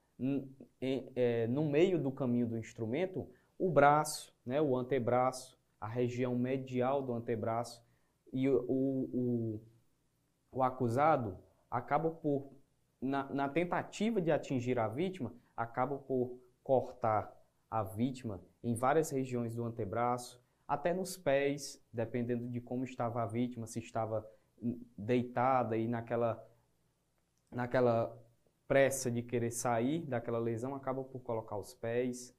é, 0.81 1.47
no 1.47 1.63
meio 1.63 1.97
do 1.97 2.11
caminho 2.11 2.47
do 2.47 2.57
instrumento 2.57 3.29
o 3.61 3.69
braço, 3.69 4.33
né, 4.43 4.59
o 4.59 4.75
antebraço, 4.75 5.55
a 5.79 5.87
região 5.87 6.35
medial 6.35 7.03
do 7.03 7.13
antebraço, 7.13 7.85
e 8.33 8.49
o, 8.49 8.65
o, 8.67 9.61
o 10.51 10.63
acusado 10.63 11.37
acaba 11.69 12.09
por, 12.09 12.51
na, 12.99 13.29
na 13.31 13.47
tentativa 13.47 14.19
de 14.19 14.31
atingir 14.31 14.79
a 14.79 14.87
vítima, 14.87 15.31
acaba 15.55 15.95
por 15.99 16.39
cortar 16.63 17.31
a 17.69 17.83
vítima 17.83 18.41
em 18.63 18.73
várias 18.73 19.11
regiões 19.11 19.53
do 19.53 19.63
antebraço, 19.63 20.41
até 20.67 20.91
nos 20.91 21.15
pés, 21.15 21.79
dependendo 21.93 22.49
de 22.49 22.59
como 22.59 22.83
estava 22.83 23.21
a 23.21 23.27
vítima, 23.27 23.67
se 23.67 23.77
estava 23.77 24.27
deitada 24.97 25.77
e 25.77 25.87
naquela, 25.87 26.43
naquela 27.51 28.17
pressa 28.67 29.11
de 29.11 29.21
querer 29.21 29.51
sair 29.51 30.03
daquela 30.07 30.39
lesão, 30.39 30.73
acaba 30.73 31.03
por 31.03 31.19
colocar 31.19 31.57
os 31.57 31.75
pés, 31.75 32.35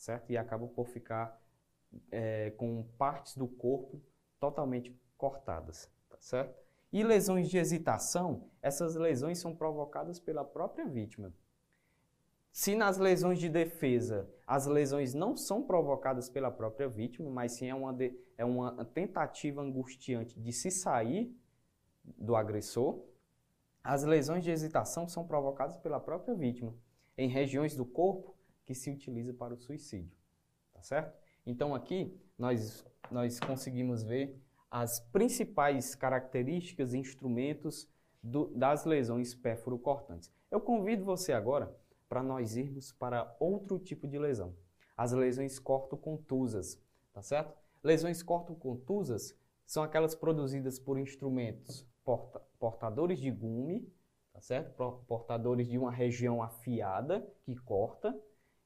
certo? 0.00 0.30
E 0.30 0.38
acaba 0.38 0.66
por 0.66 0.86
ficar 0.86 1.38
é, 2.10 2.50
com 2.52 2.84
partes 2.96 3.36
do 3.36 3.46
corpo 3.46 4.00
totalmente 4.38 4.98
cortadas, 5.16 5.90
tá 6.08 6.16
certo? 6.18 6.58
E 6.92 7.04
lesões 7.04 7.48
de 7.48 7.58
hesitação, 7.58 8.50
essas 8.62 8.96
lesões 8.96 9.38
são 9.38 9.54
provocadas 9.54 10.18
pela 10.18 10.44
própria 10.44 10.86
vítima. 10.86 11.32
Se 12.50 12.74
nas 12.74 12.98
lesões 12.98 13.38
de 13.38 13.48
defesa 13.48 14.28
as 14.46 14.66
lesões 14.66 15.14
não 15.14 15.36
são 15.36 15.62
provocadas 15.62 16.28
pela 16.28 16.50
própria 16.50 16.88
vítima, 16.88 17.30
mas 17.30 17.52
sim 17.52 17.68
é 17.68 17.74
uma, 17.74 17.92
de, 17.92 18.18
é 18.36 18.44
uma 18.44 18.84
tentativa 18.86 19.60
angustiante 19.60 20.40
de 20.40 20.52
se 20.52 20.70
sair 20.70 21.32
do 22.02 22.34
agressor, 22.34 23.04
as 23.84 24.02
lesões 24.02 24.42
de 24.42 24.50
hesitação 24.50 25.06
são 25.06 25.26
provocadas 25.26 25.76
pela 25.76 26.00
própria 26.00 26.34
vítima, 26.34 26.74
em 27.16 27.28
regiões 27.28 27.76
do 27.76 27.84
corpo 27.84 28.39
que 28.70 28.74
se 28.76 28.88
utiliza 28.88 29.34
para 29.34 29.52
o 29.52 29.56
suicídio. 29.56 30.16
Tá 30.72 30.80
certo? 30.80 31.12
Então 31.44 31.74
aqui 31.74 32.16
nós, 32.38 32.86
nós 33.10 33.40
conseguimos 33.40 34.04
ver 34.04 34.40
as 34.70 35.00
principais 35.00 35.96
características 35.96 36.94
e 36.94 36.98
instrumentos 36.98 37.88
do, 38.22 38.46
das 38.54 38.84
lesões 38.84 39.34
pérfuro-cortantes. 39.34 40.30
Eu 40.48 40.60
convido 40.60 41.04
você 41.04 41.32
agora 41.32 41.76
para 42.08 42.22
nós 42.22 42.54
irmos 42.54 42.92
para 42.92 43.36
outro 43.40 43.76
tipo 43.76 44.06
de 44.06 44.20
lesão, 44.20 44.54
as 44.96 45.10
lesões 45.10 45.58
cortocontusas, 45.58 46.80
tá 47.12 47.22
certo? 47.22 47.52
Lesões 47.82 48.22
cortocontusas 48.22 49.36
são 49.66 49.82
aquelas 49.82 50.14
produzidas 50.14 50.78
por 50.78 50.96
instrumentos 50.96 51.84
porta, 52.04 52.40
portadores 52.56 53.18
de 53.18 53.32
gume, 53.32 53.92
tá 54.32 54.40
certo? 54.40 55.02
Portadores 55.08 55.66
de 55.66 55.76
uma 55.76 55.90
região 55.90 56.40
afiada 56.40 57.28
que 57.42 57.56
corta 57.56 58.16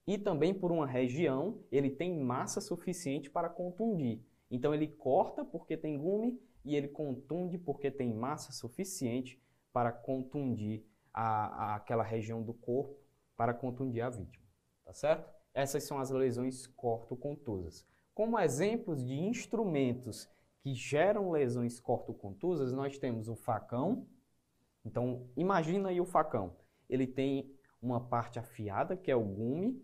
e 0.06 0.18
também 0.18 0.52
por 0.52 0.70
uma 0.70 0.86
região 0.86 1.58
ele 1.70 1.90
tem 1.90 2.18
massa 2.18 2.60
suficiente 2.60 3.30
para 3.30 3.48
contundir. 3.48 4.22
Então 4.50 4.74
ele 4.74 4.88
corta 4.88 5.44
porque 5.44 5.76
tem 5.76 5.98
gume 5.98 6.38
e 6.64 6.76
ele 6.76 6.88
contunde 6.88 7.58
porque 7.58 7.90
tem 7.90 8.12
massa 8.12 8.52
suficiente 8.52 9.40
para 9.72 9.90
contundir 9.90 10.84
a, 11.12 11.46
a 11.46 11.74
aquela 11.76 12.02
região 12.02 12.42
do 12.42 12.54
corpo 12.54 12.96
para 13.36 13.52
contundir 13.52 14.02
a 14.02 14.10
vítima, 14.10 14.46
tá 14.84 14.92
certo? 14.92 15.28
Essas 15.52 15.84
são 15.84 15.98
as 15.98 16.10
lesões 16.10 16.66
cortocontusas. 16.66 17.86
Como 18.14 18.38
exemplos 18.38 19.04
de 19.04 19.14
instrumentos 19.14 20.28
que 20.60 20.74
geram 20.74 21.30
lesões 21.30 21.80
cortocontusas, 21.80 22.72
nós 22.72 22.98
temos 22.98 23.28
o 23.28 23.36
facão. 23.36 24.06
Então, 24.84 25.28
imagina 25.36 25.90
aí 25.90 26.00
o 26.00 26.06
facão. 26.06 26.56
Ele 26.88 27.06
tem 27.06 27.52
uma 27.82 28.00
parte 28.00 28.38
afiada, 28.38 28.96
que 28.96 29.10
é 29.10 29.16
o 29.16 29.24
gume, 29.24 29.82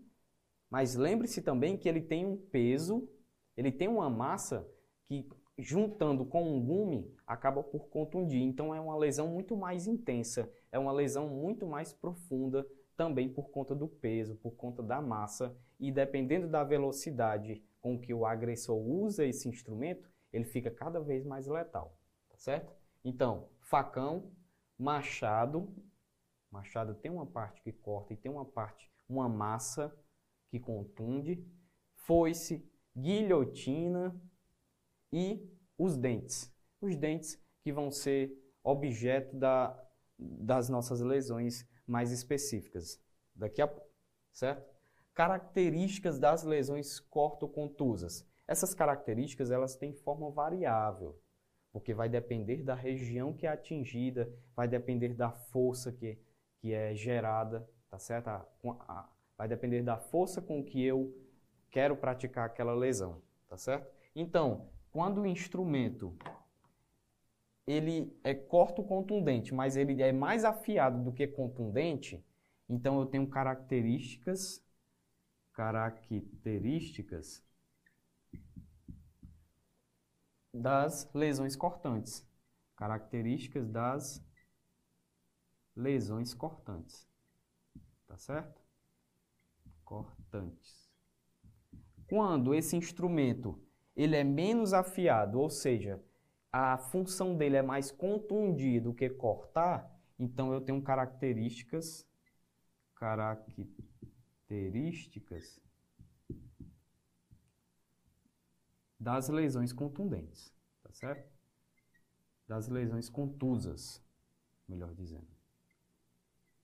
mas 0.70 0.94
lembre-se 0.94 1.42
também 1.42 1.76
que 1.76 1.88
ele 1.88 2.00
tem 2.00 2.24
um 2.24 2.36
peso, 2.36 3.08
ele 3.56 3.72
tem 3.72 3.88
uma 3.88 4.08
massa 4.08 4.66
que, 5.04 5.28
juntando 5.58 6.24
com 6.24 6.44
um 6.44 6.64
gume, 6.64 7.12
acaba 7.26 7.62
por 7.62 7.88
contundir. 7.88 8.40
Então, 8.40 8.74
é 8.74 8.80
uma 8.80 8.96
lesão 8.96 9.28
muito 9.28 9.56
mais 9.56 9.86
intensa, 9.86 10.50
é 10.70 10.78
uma 10.78 10.92
lesão 10.92 11.28
muito 11.28 11.66
mais 11.66 11.92
profunda 11.92 12.66
também 12.96 13.28
por 13.28 13.50
conta 13.50 13.74
do 13.74 13.88
peso, 13.88 14.36
por 14.36 14.52
conta 14.52 14.82
da 14.82 15.00
massa 15.00 15.56
e 15.78 15.90
dependendo 15.90 16.46
da 16.46 16.62
velocidade 16.62 17.64
com 17.80 17.98
que 17.98 18.12
o 18.12 18.26
agressor 18.26 18.76
usa 18.76 19.24
esse 19.24 19.48
instrumento, 19.48 20.08
ele 20.32 20.44
fica 20.44 20.70
cada 20.70 21.00
vez 21.00 21.24
mais 21.24 21.46
letal, 21.46 21.96
tá 22.28 22.36
certo? 22.36 22.72
Então, 23.02 23.48
facão, 23.62 24.30
machado, 24.78 25.74
machado 26.50 26.94
tem 26.94 27.10
uma 27.10 27.26
parte 27.26 27.62
que 27.62 27.72
corta 27.72 28.12
e 28.12 28.16
tem 28.16 28.30
uma 28.30 28.44
parte, 28.44 28.92
uma 29.08 29.28
massa 29.28 29.92
que 30.50 30.58
contunde, 30.58 31.44
foice, 31.94 32.68
guilhotina 32.96 34.20
e 35.12 35.48
os 35.78 35.96
dentes. 35.96 36.52
Os 36.80 36.96
dentes 36.96 37.40
que 37.62 37.72
vão 37.72 37.90
ser 37.90 38.36
objeto 38.62 39.36
da, 39.36 39.78
das 40.18 40.68
nossas 40.68 41.00
lesões 41.00 41.66
mais 41.86 42.10
específicas 42.12 43.00
daqui 43.34 43.62
a 43.62 43.66
pouco, 43.66 43.90
certo? 44.32 44.68
Características 45.14 46.18
das 46.18 46.44
lesões 46.44 47.00
cortocontusas. 47.00 48.26
Essas 48.46 48.74
características 48.74 49.50
elas 49.50 49.76
têm 49.76 49.92
forma 49.92 50.30
variável, 50.30 51.20
porque 51.72 51.94
vai 51.94 52.08
depender 52.08 52.62
da 52.62 52.74
região 52.74 53.32
que 53.32 53.46
é 53.46 53.50
atingida, 53.50 54.32
vai 54.54 54.68
depender 54.68 55.14
da 55.14 55.30
força 55.30 55.92
que, 55.92 56.18
que 56.58 56.72
é 56.72 56.94
gerada, 56.94 57.68
tá 57.88 57.98
certo? 57.98 58.28
A, 58.28 58.46
a, 58.88 59.08
vai 59.40 59.48
depender 59.48 59.82
da 59.82 59.96
força 59.96 60.42
com 60.42 60.62
que 60.62 60.84
eu 60.84 61.16
quero 61.70 61.96
praticar 61.96 62.44
aquela 62.44 62.74
lesão, 62.74 63.22
tá 63.48 63.56
certo? 63.56 63.90
Então, 64.14 64.68
quando 64.92 65.22
o 65.22 65.26
instrumento 65.26 66.14
ele 67.66 68.14
é 68.22 68.34
corto 68.34 68.84
contundente, 68.84 69.54
mas 69.54 69.78
ele 69.78 70.02
é 70.02 70.12
mais 70.12 70.44
afiado 70.44 71.02
do 71.02 71.10
que 71.10 71.26
contundente, 71.26 72.22
então 72.68 73.00
eu 73.00 73.06
tenho 73.06 73.26
características 73.26 74.62
características 75.54 77.42
das 80.52 81.10
lesões 81.14 81.56
cortantes. 81.56 82.28
Características 82.76 83.66
das 83.66 84.22
lesões 85.74 86.34
cortantes. 86.34 87.08
Tá 88.06 88.18
certo? 88.18 88.59
Cortantes. 89.90 90.88
Quando 92.08 92.54
esse 92.54 92.74
instrumento 92.76 93.60
ele 93.96 94.14
é 94.14 94.22
menos 94.22 94.72
afiado, 94.72 95.40
ou 95.40 95.50
seja, 95.50 96.00
a 96.52 96.78
função 96.78 97.36
dele 97.36 97.56
é 97.56 97.62
mais 97.62 97.90
contundir 97.90 98.80
do 98.80 98.94
que 98.94 99.10
cortar, 99.10 100.00
então 100.16 100.52
eu 100.52 100.60
tenho 100.60 100.80
características 100.80 102.08
características 102.94 105.60
das 108.96 109.28
lesões 109.28 109.72
contundentes, 109.72 110.54
tá 110.84 110.92
certo? 110.92 111.28
Das 112.46 112.68
lesões 112.68 113.08
contusas. 113.08 114.00
melhor 114.68 114.94
dizendo, 114.94 115.26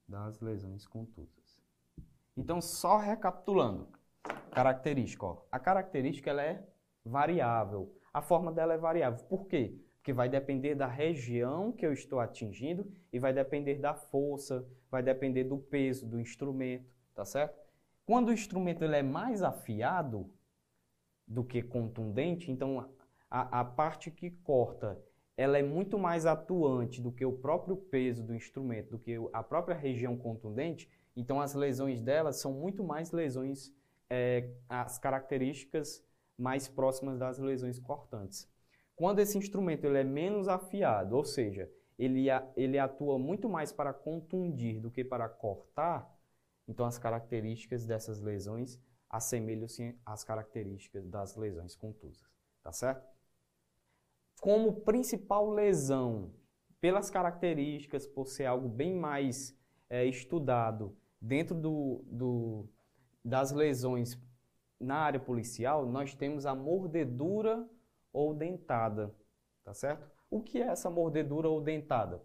das 0.07 0.41
lesões 0.41 0.87
contusas. 0.87 1.36
Então, 2.37 2.61
só 2.61 2.99
recapitulando, 2.99 3.89
característica, 4.51 5.25
ó, 5.25 5.43
a 5.51 5.59
característica 5.59 6.29
ela 6.29 6.43
é 6.43 6.63
variável, 7.05 7.95
a 8.13 8.21
forma 8.21 8.53
dela 8.53 8.75
é 8.75 8.79
variável. 8.79 9.25
Por 9.27 9.47
quê? 9.47 9.75
Porque 9.97 10.13
vai 10.13 10.29
depender 10.29 10.75
da 10.75 10.87
região 10.87 11.73
que 11.73 11.87
eu 11.87 11.93
estou 11.93 12.21
atingindo 12.21 12.91
e 13.13 13.19
vai 13.19 13.33
depender 13.33 13.77
da 13.77 13.95
força, 13.95 14.67
vai 14.91 15.03
depender 15.03 15.45
do 15.45 15.59
peso 15.59 16.07
do 16.07 16.21
instrumento, 16.21 16.87
tá 17.15 17.25
certo? 17.25 17.59
Quando 18.05 18.29
o 18.29 18.33
instrumento 18.33 18.85
ele 18.85 18.97
é 18.97 19.03
mais 19.03 19.43
afiado 19.43 20.31
do 21.27 21.43
que 21.43 21.63
contundente, 21.63 22.53
então 22.53 22.89
a, 23.31 23.61
a 23.61 23.65
parte 23.65 24.11
que 24.11 24.31
corta 24.31 25.01
ela 25.37 25.59
é 25.59 25.63
muito 25.63 25.99
mais 25.99 26.25
atuante 26.25 27.03
do 27.03 27.13
que 27.13 27.25
o 27.25 27.33
próprio 27.33 27.77
peso 27.77 28.23
do 28.23 28.35
instrumento, 28.35 28.93
do 28.93 28.99
que 28.99 29.17
a 29.33 29.43
própria 29.43 29.77
região 29.77 30.17
contundente, 30.17 30.89
então 31.17 31.41
as 31.41 31.55
lesões 31.55 32.01
dela 32.01 32.33
são 32.33 32.53
muito 32.53 32.85
mais 32.85 33.11
lesões, 33.11 33.73
é, 34.09 34.51
as 34.69 34.99
características 34.99 36.05
mais 36.39 36.69
próximas 36.69 37.19
das 37.19 37.39
lesões 37.39 37.79
cortantes. 37.79 38.49
Quando 38.95 39.19
esse 39.21 39.39
instrumento 39.39 39.85
ele 39.85 39.99
é 39.99 40.05
menos 40.05 40.49
afiado, 40.49 41.17
ou 41.17 41.25
seja, 41.25 41.71
ele, 41.99 42.27
ele 42.57 42.79
atua 42.79 43.19
muito 43.19 43.49
mais 43.49 43.73
para 43.73 43.93
contundir 43.93 44.81
do 44.81 44.91
que 44.91 45.03
para 45.03 45.29
cortar, 45.29 46.15
então 46.69 46.85
as 46.85 46.99
características 46.99 47.87
dessas 47.87 48.21
lesões 48.21 48.79
assemelham-se 49.09 49.99
às 50.05 50.23
características 50.23 51.09
das 51.09 51.37
lesões 51.37 51.75
contusas, 51.75 52.29
tá 52.63 52.73
certo? 52.73 53.17
como 54.41 54.81
principal 54.81 55.51
lesão, 55.51 56.33
pelas 56.81 57.11
características, 57.11 58.07
por 58.07 58.29
ser 58.29 58.47
algo 58.47 58.69
bem 58.69 58.95
mais 58.95 59.59
é, 59.89 60.05
estudado 60.05 60.97
dentro 61.27 61.55
do, 61.55 62.05
do, 62.07 62.69
das 63.25 63.51
lesões 63.51 64.19
na 64.79 64.97
área 64.97 65.19
policial, 65.19 65.85
nós 65.87 66.15
temos 66.15 66.47
a 66.47 66.55
mordedura 66.55 67.69
ou 68.13 68.33
dentada, 68.33 69.15
tá 69.65 69.75
certo? 69.75 70.09
O 70.31 70.41
que 70.41 70.63
é 70.63 70.67
essa 70.67 70.89
mordedura 70.89 71.49
ou 71.49 71.61
dentada? 71.61 72.23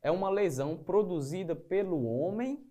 É 0.00 0.10
uma 0.10 0.30
lesão 0.30 0.76
produzida 0.76 1.54
pelo 1.54 2.04
homem 2.04 2.64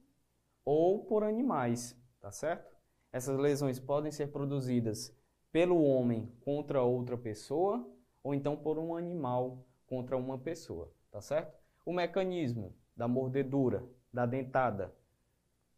ou 0.66 1.06
por 1.06 1.24
animais, 1.24 1.96
tá 2.20 2.32
certo? 2.32 2.76
Essas 3.12 3.38
lesões 3.38 3.80
podem 3.80 4.12
ser 4.12 4.32
produzidas 4.32 5.16
pelo 5.52 5.82
homem 5.84 6.32
contra 6.44 6.82
outra 6.82 7.18
pessoa 7.18 7.88
ou 8.24 8.34
então 8.34 8.58
por 8.58 8.80
um 8.80 8.96
animal 8.96 9.66
contra 9.86 10.18
uma 10.18 10.38
pessoa, 10.38 10.92
tá 11.12 11.22
certo? 11.22 11.56
O 11.86 11.94
mecanismo 11.94 12.76
da 12.96 13.08
mordedura, 13.08 13.88
da 14.12 14.26
dentada, 14.26 14.94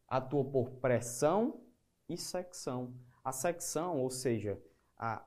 atua 0.10 0.44
por 0.44 0.72
pressão 0.72 1.62
e 2.08 2.18
secção. 2.18 2.94
A 3.24 3.32
secção, 3.32 4.00
ou 4.00 4.10
seja, 4.10 4.60
a, 4.98 5.24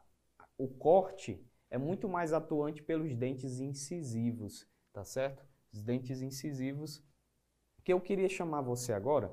o 0.59 0.67
corte, 0.67 1.41
é 1.71 1.79
muito 1.79 2.09
mais 2.09 2.33
atuante 2.33 2.83
pelos 2.83 3.15
dentes 3.15 3.61
incisivos, 3.61 4.67
tá 4.93 5.05
certo? 5.05 5.47
Os 5.73 5.83
dentes 5.83 6.21
incisivos, 6.21 7.03
que 7.85 7.93
eu 7.93 8.01
queria 8.01 8.29
chamar 8.29 8.61
você 8.61 8.93
agora 8.93 9.33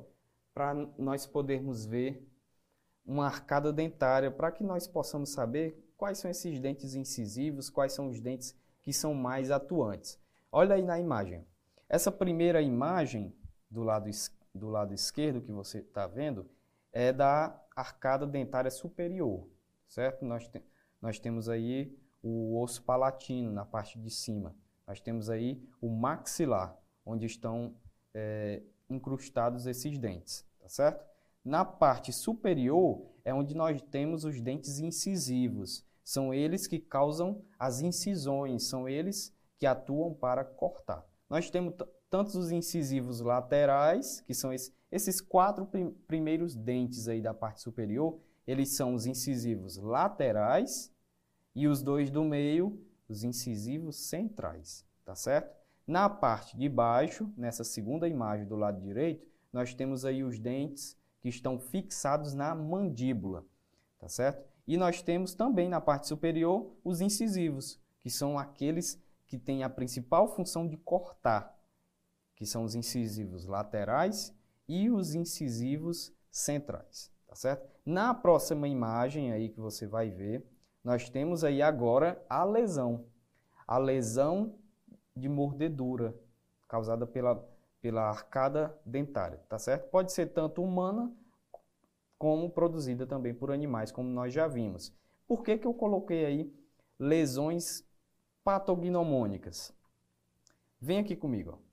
para 0.54 0.74
nós 0.98 1.26
podermos 1.26 1.86
ver 1.86 2.26
uma 3.06 3.26
arcada 3.26 3.74
dentária, 3.74 4.30
para 4.30 4.52
que 4.52 4.64
nós 4.64 4.88
possamos 4.88 5.32
saber 5.32 5.92
quais 5.98 6.20
são 6.20 6.30
esses 6.30 6.60
dentes 6.60 6.96
incisivos, 6.96 7.70
quais 7.70 7.94
são 7.94 8.08
os 8.08 8.22
dentes 8.22 8.56
que 8.82 8.94
são 8.94 9.14
mais 9.14 9.52
atuantes. 9.52 10.20
Olha 10.52 10.76
aí 10.76 10.84
na 10.84 11.00
imagem. 11.00 11.46
Essa 11.88 12.12
primeira 12.12 12.62
imagem 12.62 13.36
do 13.70 13.84
lado, 13.84 14.10
do 14.60 14.70
lado 14.70 14.94
esquerdo 14.94 15.42
que 15.42 15.52
você 15.52 15.80
está 15.80 16.06
vendo 16.06 16.50
é 16.92 17.14
da 17.14 17.60
arcada 17.76 18.28
dentária 18.28 18.70
superior, 18.70 19.48
certo? 19.88 20.26
Nós, 20.26 20.48
te, 20.48 20.62
nós 21.02 21.20
temos 21.20 21.48
aí 21.50 21.98
o 22.22 22.60
osso 22.62 22.84
palatino 22.84 23.52
na 23.52 23.66
parte 23.66 23.98
de 23.98 24.10
cima. 24.10 24.56
Nós 24.86 25.00
temos 25.00 25.30
aí 25.30 25.64
o 25.80 25.90
maxilar, 25.90 26.78
onde 27.06 27.26
estão 27.26 27.76
é, 28.14 28.62
incrustados 28.90 29.66
esses 29.66 29.98
dentes, 29.98 30.46
tá 30.60 30.68
certo? 30.68 31.06
Na 31.44 31.64
parte 31.64 32.12
superior 32.12 33.06
é 33.24 33.34
onde 33.34 33.56
nós 33.56 33.82
temos 33.82 34.26
os 34.26 34.42
dentes 34.42 34.80
incisivos, 34.80 35.86
são 36.04 36.34
eles 36.34 36.68
que 36.68 36.80
causam 36.80 37.44
as 37.58 37.82
incisões, 37.82 38.68
são 38.68 38.90
eles 38.90 39.34
que 39.58 39.66
atuam 39.66 40.14
para 40.14 40.44
cortar. 40.44 41.06
Nós 41.30 41.50
temos 41.50 41.76
tantos 42.10 42.36
os 42.36 42.52
incisivos 42.52 43.20
laterais, 43.22 44.22
que 44.22 44.34
são 44.34 44.52
esses, 44.52 44.74
esses 44.92 45.22
quatro 45.22 45.66
prim 45.66 45.92
primeiros 46.08 46.56
dentes 46.56 47.08
aí 47.08 47.22
da 47.22 47.34
parte 47.34 47.62
superior, 47.62 48.20
eles 48.48 48.70
são 48.70 48.94
os 48.94 49.06
incisivos 49.06 49.78
laterais 49.78 50.92
e 51.56 51.68
os 51.68 51.84
dois 51.84 52.10
do 52.10 52.24
meio, 52.24 52.82
os 53.08 53.24
incisivos 53.24 53.96
centrais, 53.96 54.86
tá 55.06 55.16
certo? 55.16 55.56
Na 55.86 56.10
parte 56.10 56.58
de 56.58 56.70
baixo, 56.70 57.32
nessa 57.36 57.64
segunda 57.64 58.08
imagem 58.08 58.46
do 58.46 58.56
lado 58.56 58.80
direito, 58.82 59.28
nós 59.52 59.74
temos 59.74 60.06
aí 60.06 60.24
os 60.24 60.40
dentes 60.40 60.98
que 61.20 61.30
estão 61.30 61.60
fixados 61.60 62.34
na 62.34 62.54
mandíbula, 62.56 63.46
tá 64.00 64.08
certo? 64.08 64.48
E 64.68 64.78
nós 64.78 65.02
temos 65.02 65.34
também 65.34 65.68
na 65.68 65.82
parte 65.82 66.08
superior 66.08 66.72
os 66.84 67.02
incisivos, 67.02 67.80
que 68.00 68.10
são 68.10 68.38
aqueles 68.38 69.02
que 69.26 69.38
têm 69.38 69.64
a 69.64 69.70
principal 69.70 70.28
função 70.36 70.68
de 70.68 70.78
cortar, 70.78 71.59
que 72.40 72.46
são 72.46 72.64
os 72.64 72.74
incisivos 72.74 73.46
laterais 73.46 74.34
e 74.66 74.90
os 74.90 75.14
incisivos 75.14 76.14
centrais, 76.32 77.12
tá 77.28 77.36
certo? 77.36 77.70
Na 77.86 78.14
próxima 78.14 78.66
imagem 78.66 79.34
aí 79.34 79.50
que 79.50 79.60
você 79.60 79.86
vai 79.86 80.10
ver, 80.10 80.46
nós 80.82 81.10
temos 81.10 81.44
aí 81.44 81.62
agora 81.62 82.24
a 82.30 82.46
lesão, 82.46 83.06
a 83.68 83.78
lesão 83.78 84.56
de 85.14 85.28
mordedura 85.28 86.16
causada 86.66 87.06
pela, 87.06 87.46
pela 87.82 88.04
arcada 88.04 88.74
dentária, 88.86 89.44
tá 89.50 89.60
certo? 89.60 89.90
Pode 89.90 90.14
ser 90.14 90.28
tanto 90.28 90.64
humana 90.64 91.12
como 92.18 92.50
produzida 92.50 93.06
também 93.06 93.34
por 93.34 93.52
animais, 93.52 93.92
como 93.92 94.10
nós 94.10 94.34
já 94.34 94.48
vimos. 94.48 94.94
Por 95.28 95.44
que, 95.44 95.58
que 95.58 95.68
eu 95.68 95.74
coloquei 95.74 96.26
aí 96.26 96.54
lesões 96.98 97.86
patognomônicas? 98.46 99.74
Vem 100.80 101.00
aqui 101.00 101.18
comigo. 101.18 101.60
Ó. 101.62 101.69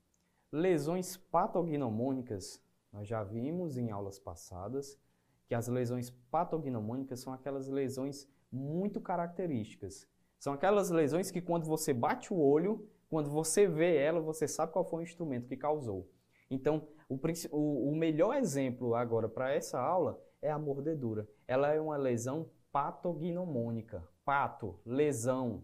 Lesões 0.51 1.17
patognomônicas, 1.17 2.61
nós 2.91 3.07
já 3.07 3.23
vimos 3.23 3.77
em 3.77 3.91
aulas 3.91 4.17
passadas 4.17 4.97
que 5.45 5.55
as 5.55 5.67
lesões 5.67 6.09
patognomônicas 6.31 7.19
são 7.19 7.33
aquelas 7.33 7.67
lesões 7.67 8.27
muito 8.51 8.99
características. 9.01 10.07
São 10.39 10.53
aquelas 10.53 10.89
lesões 10.89 11.31
que 11.31 11.41
quando 11.41 11.65
você 11.65 11.93
bate 11.93 12.33
o 12.33 12.37
olho, 12.37 12.87
quando 13.09 13.29
você 13.29 13.67
vê 13.67 13.97
ela, 13.97 14.19
você 14.19 14.47
sabe 14.47 14.71
qual 14.71 14.85
foi 14.85 15.01
o 15.01 15.03
instrumento 15.03 15.47
que 15.47 15.57
causou. 15.57 16.09
Então, 16.49 16.87
o, 17.09 17.89
o 17.91 17.95
melhor 17.95 18.35
exemplo 18.35 18.95
agora 18.95 19.27
para 19.27 19.51
essa 19.53 19.79
aula 19.79 20.21
é 20.41 20.51
a 20.51 20.59
mordedura. 20.59 21.27
Ela 21.47 21.73
é 21.73 21.79
uma 21.79 21.97
lesão 21.97 22.49
patognomônica. 22.71 24.07
Pato, 24.23 24.79
lesão. 24.85 25.63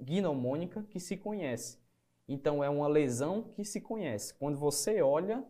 Gnomônica 0.00 0.82
que 0.84 1.00
se 1.00 1.16
conhece. 1.16 1.78
Então 2.28 2.62
é 2.62 2.68
uma 2.68 2.88
lesão 2.88 3.44
que 3.54 3.64
se 3.64 3.80
conhece. 3.80 4.34
Quando 4.34 4.58
você 4.58 5.00
olha, 5.00 5.44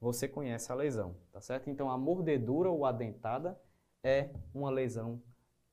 você 0.00 0.28
conhece 0.28 0.70
a 0.70 0.74
lesão, 0.74 1.16
tá 1.32 1.40
certo? 1.40 1.70
Então 1.70 1.90
a 1.90 1.98
mordedura 1.98 2.70
ou 2.70 2.84
a 2.84 2.92
dentada 2.92 3.60
é 4.02 4.30
uma 4.54 4.70
lesão 4.70 5.22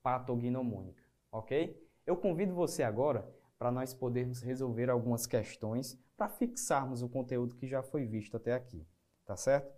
patognomônica, 0.01 1.03
ok? 1.31 1.81
Eu 2.05 2.15
convido 2.15 2.53
você 2.53 2.83
agora 2.83 3.27
para 3.57 3.71
nós 3.71 3.93
podermos 3.93 4.41
resolver 4.41 4.89
algumas 4.89 5.25
questões 5.25 5.97
para 6.17 6.29
fixarmos 6.29 7.01
o 7.01 7.09
conteúdo 7.09 7.55
que 7.55 7.67
já 7.67 7.81
foi 7.81 8.05
visto 8.05 8.37
até 8.37 8.53
aqui, 8.53 8.85
tá 9.25 9.35
certo? 9.35 9.73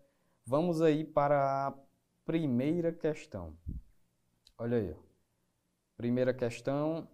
Vamos 0.46 0.82
aí 0.82 1.04
para 1.04 1.68
a 1.68 1.74
primeira 2.26 2.92
questão. 2.92 3.56
Olha 4.58 4.78
aí. 4.78 4.96
Primeira 5.96 6.34
questão. 6.34 7.08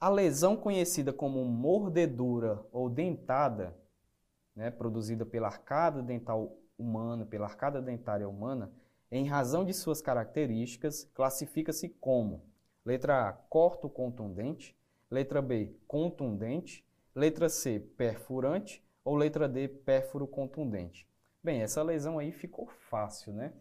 A 0.00 0.08
lesão 0.08 0.56
conhecida 0.56 1.12
como 1.12 1.44
mordedura 1.44 2.64
ou 2.72 2.88
dentada, 2.88 3.76
né, 4.56 4.70
produzida 4.70 5.26
pela 5.26 5.48
arcada 5.48 6.02
dental 6.02 6.56
humana, 6.78 7.26
pela 7.26 7.44
arcada 7.44 7.82
dentária 7.82 8.26
humana, 8.26 8.72
em 9.12 9.26
razão 9.26 9.62
de 9.62 9.74
suas 9.74 10.00
características, 10.00 11.04
classifica-se 11.12 11.90
como 11.90 12.46
letra 12.82 13.28
A, 13.28 13.32
corto 13.34 13.90
contundente, 13.90 14.74
letra 15.10 15.42
B, 15.42 15.76
contundente, 15.86 16.82
letra 17.14 17.50
C, 17.50 17.78
perfurante 17.78 18.82
ou 19.04 19.16
letra 19.16 19.46
D, 19.46 19.68
pérfuro 19.68 20.26
contundente. 20.26 21.06
Bem, 21.44 21.60
essa 21.60 21.82
lesão 21.82 22.18
aí 22.18 22.32
ficou 22.32 22.66
fácil, 22.88 23.34
né? 23.34 23.52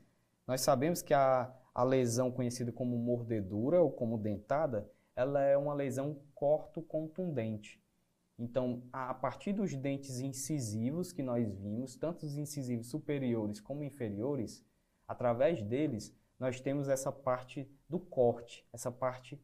Nós 0.48 0.62
sabemos 0.62 1.02
que 1.02 1.14
a, 1.14 1.54
a 1.76 1.84
lesão 1.84 2.32
conhecida 2.32 2.72
como 2.72 2.98
mordedura 2.98 3.82
ou 3.82 3.92
como 3.92 4.18
dentada, 4.18 4.90
ela 5.20 5.42
é 5.42 5.58
uma 5.58 5.74
lesão 5.74 6.22
corto-contundente. 6.34 7.84
Então, 8.38 8.82
a 8.94 9.14
partir 9.14 9.52
dos 9.52 9.76
dentes 9.76 10.22
incisivos 10.22 11.12
que 11.12 11.22
nós 11.22 11.46
vimos, 11.56 11.98
tanto 11.98 12.26
os 12.26 12.38
incisivos 12.38 12.90
superiores 12.90 13.60
como 13.60 13.84
inferiores, 13.84 14.66
através 15.06 15.62
deles, 15.62 16.16
nós 16.40 16.62
temos 16.62 16.88
essa 16.88 17.12
parte 17.12 17.70
do 17.90 18.00
corte, 18.00 18.66
essa 18.72 18.90
parte 18.90 19.38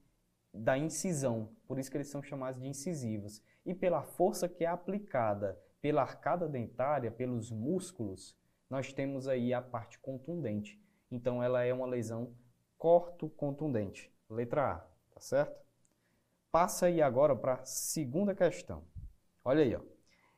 da 0.54 0.78
incisão. 0.78 1.50
Por 1.68 1.78
isso 1.78 1.92
que 1.92 1.98
eles 1.98 2.08
são 2.08 2.24
chamados 2.24 2.62
de 2.62 2.70
incisivos. 2.70 3.44
E 3.66 3.74
pela 3.74 4.02
força 4.02 4.48
que 4.48 4.64
é 4.64 4.68
aplicada 4.68 5.60
pela 5.82 6.04
arcada 6.04 6.48
dentária, 6.48 7.12
pelos 7.12 7.52
músculos, 7.52 8.34
nós 8.70 8.94
temos 8.94 9.28
aí 9.28 9.54
a 9.54 9.62
parte 9.62 10.00
contundente. 10.00 10.82
Então, 11.12 11.44
ela 11.44 11.64
é 11.66 11.74
uma 11.74 11.86
lesão 11.86 12.34
corto-contundente. 12.78 14.10
Letra 14.30 14.72
A, 14.72 14.78
tá 15.14 15.20
certo? 15.20 15.65
Passa 16.56 16.86
aí 16.86 17.02
agora 17.02 17.36
para 17.36 17.56
a 17.56 17.66
segunda 17.66 18.34
questão. 18.34 18.82
Olha 19.44 19.62
aí, 19.62 19.76
ó. 19.76 19.82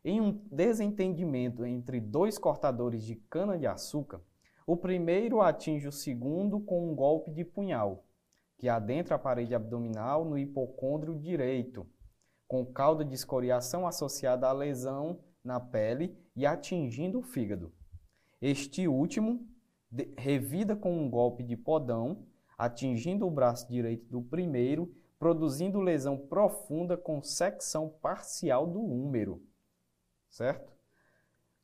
Em 0.04 0.20
um 0.20 0.32
desentendimento 0.52 1.64
entre 1.64 2.02
dois 2.02 2.40
cortadores 2.40 3.04
de 3.04 3.18
cana-de-açúcar, 3.30 4.20
o 4.66 4.76
primeiro 4.76 5.42
atinge 5.42 5.88
o 5.88 5.92
segundo 5.92 6.60
com 6.60 6.92
um 6.92 6.96
golpe 6.96 7.30
de 7.30 7.46
punhal, 7.46 8.04
que 8.58 8.68
adentra 8.68 9.14
a 9.14 9.20
parede 9.20 9.54
abdominal 9.54 10.26
no 10.26 10.40
hipocôndrio 10.40 11.14
direito, 11.20 11.88
com 12.48 12.66
cauda 12.66 13.06
de 13.06 13.14
escoriação 13.14 13.86
associada 13.86 14.48
à 14.48 14.52
lesão 14.52 15.20
na 15.44 15.60
pele 15.60 16.18
e 16.36 16.48
atingindo 16.48 17.20
o 17.20 17.22
fígado. 17.22 17.72
Este 18.42 18.88
último 18.88 19.48
revida 20.18 20.76
com 20.76 20.98
um 20.98 21.12
golpe 21.12 21.44
de 21.44 21.56
podão, 21.56 22.26
atingindo 22.58 23.28
o 23.28 23.30
braço 23.30 23.70
direito 23.70 24.10
do 24.10 24.20
primeiro, 24.20 24.92
produzindo 25.20 25.80
lesão 25.80 26.18
profunda 26.18 26.96
com 26.96 27.22
secção 27.22 27.90
parcial 28.02 28.68
do 28.68 28.82
húmero. 28.82 29.44
Certo? 30.30 30.72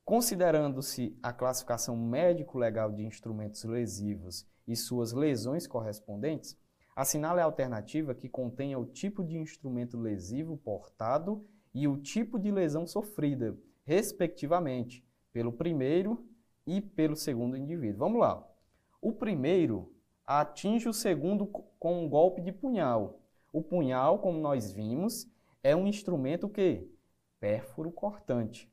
Considerando-se 0.03 1.17
a 1.23 1.31
classificação 1.31 1.95
médico-legal 1.95 2.91
de 2.91 3.05
instrumentos 3.05 3.63
lesivos 3.63 4.45
e 4.67 4.75
suas 4.75 5.13
lesões 5.13 5.65
correspondentes, 5.65 6.57
assinale 6.95 7.39
a 7.39 7.45
alternativa 7.45 8.13
que 8.13 8.27
contenha 8.27 8.77
o 8.77 8.85
tipo 8.85 9.23
de 9.23 9.37
instrumento 9.37 9.97
lesivo 9.97 10.57
portado 10.57 11.47
e 11.73 11.87
o 11.87 11.97
tipo 11.97 12.37
de 12.37 12.51
lesão 12.51 12.85
sofrida, 12.85 13.57
respectivamente, 13.85 15.05
pelo 15.31 15.51
primeiro 15.51 16.27
e 16.67 16.81
pelo 16.81 17.15
segundo 17.15 17.57
indivíduo. 17.57 17.99
Vamos 17.99 18.19
lá. 18.19 18.45
O 19.01 19.11
primeiro 19.11 19.91
atinge 20.25 20.87
o 20.87 20.93
segundo 20.93 21.47
com 21.47 22.03
um 22.03 22.09
golpe 22.09 22.41
de 22.41 22.51
punhal. 22.51 23.22
O 23.53 23.61
punhal, 23.61 24.17
como 24.17 24.39
nós 24.39 24.73
vimos, 24.73 25.25
é 25.63 25.75
um 25.75 25.87
instrumento 25.87 26.49
que 26.49 26.91
pérfuro 27.39 27.91
cortante, 27.91 28.69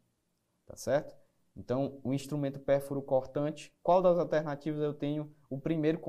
tá 0.67 0.75
certo? 0.75 1.15
Então, 1.55 2.01
o 2.03 2.15
instrumento 2.15 2.59
pérfuro 2.59 3.03
cortante, 3.03 3.71
qual 3.83 4.01
das 4.01 4.19
alternativas 4.19 4.81
eu 4.81 4.95
tenho 4.95 5.31
o 5.51 5.61
primeiro 5.61 6.01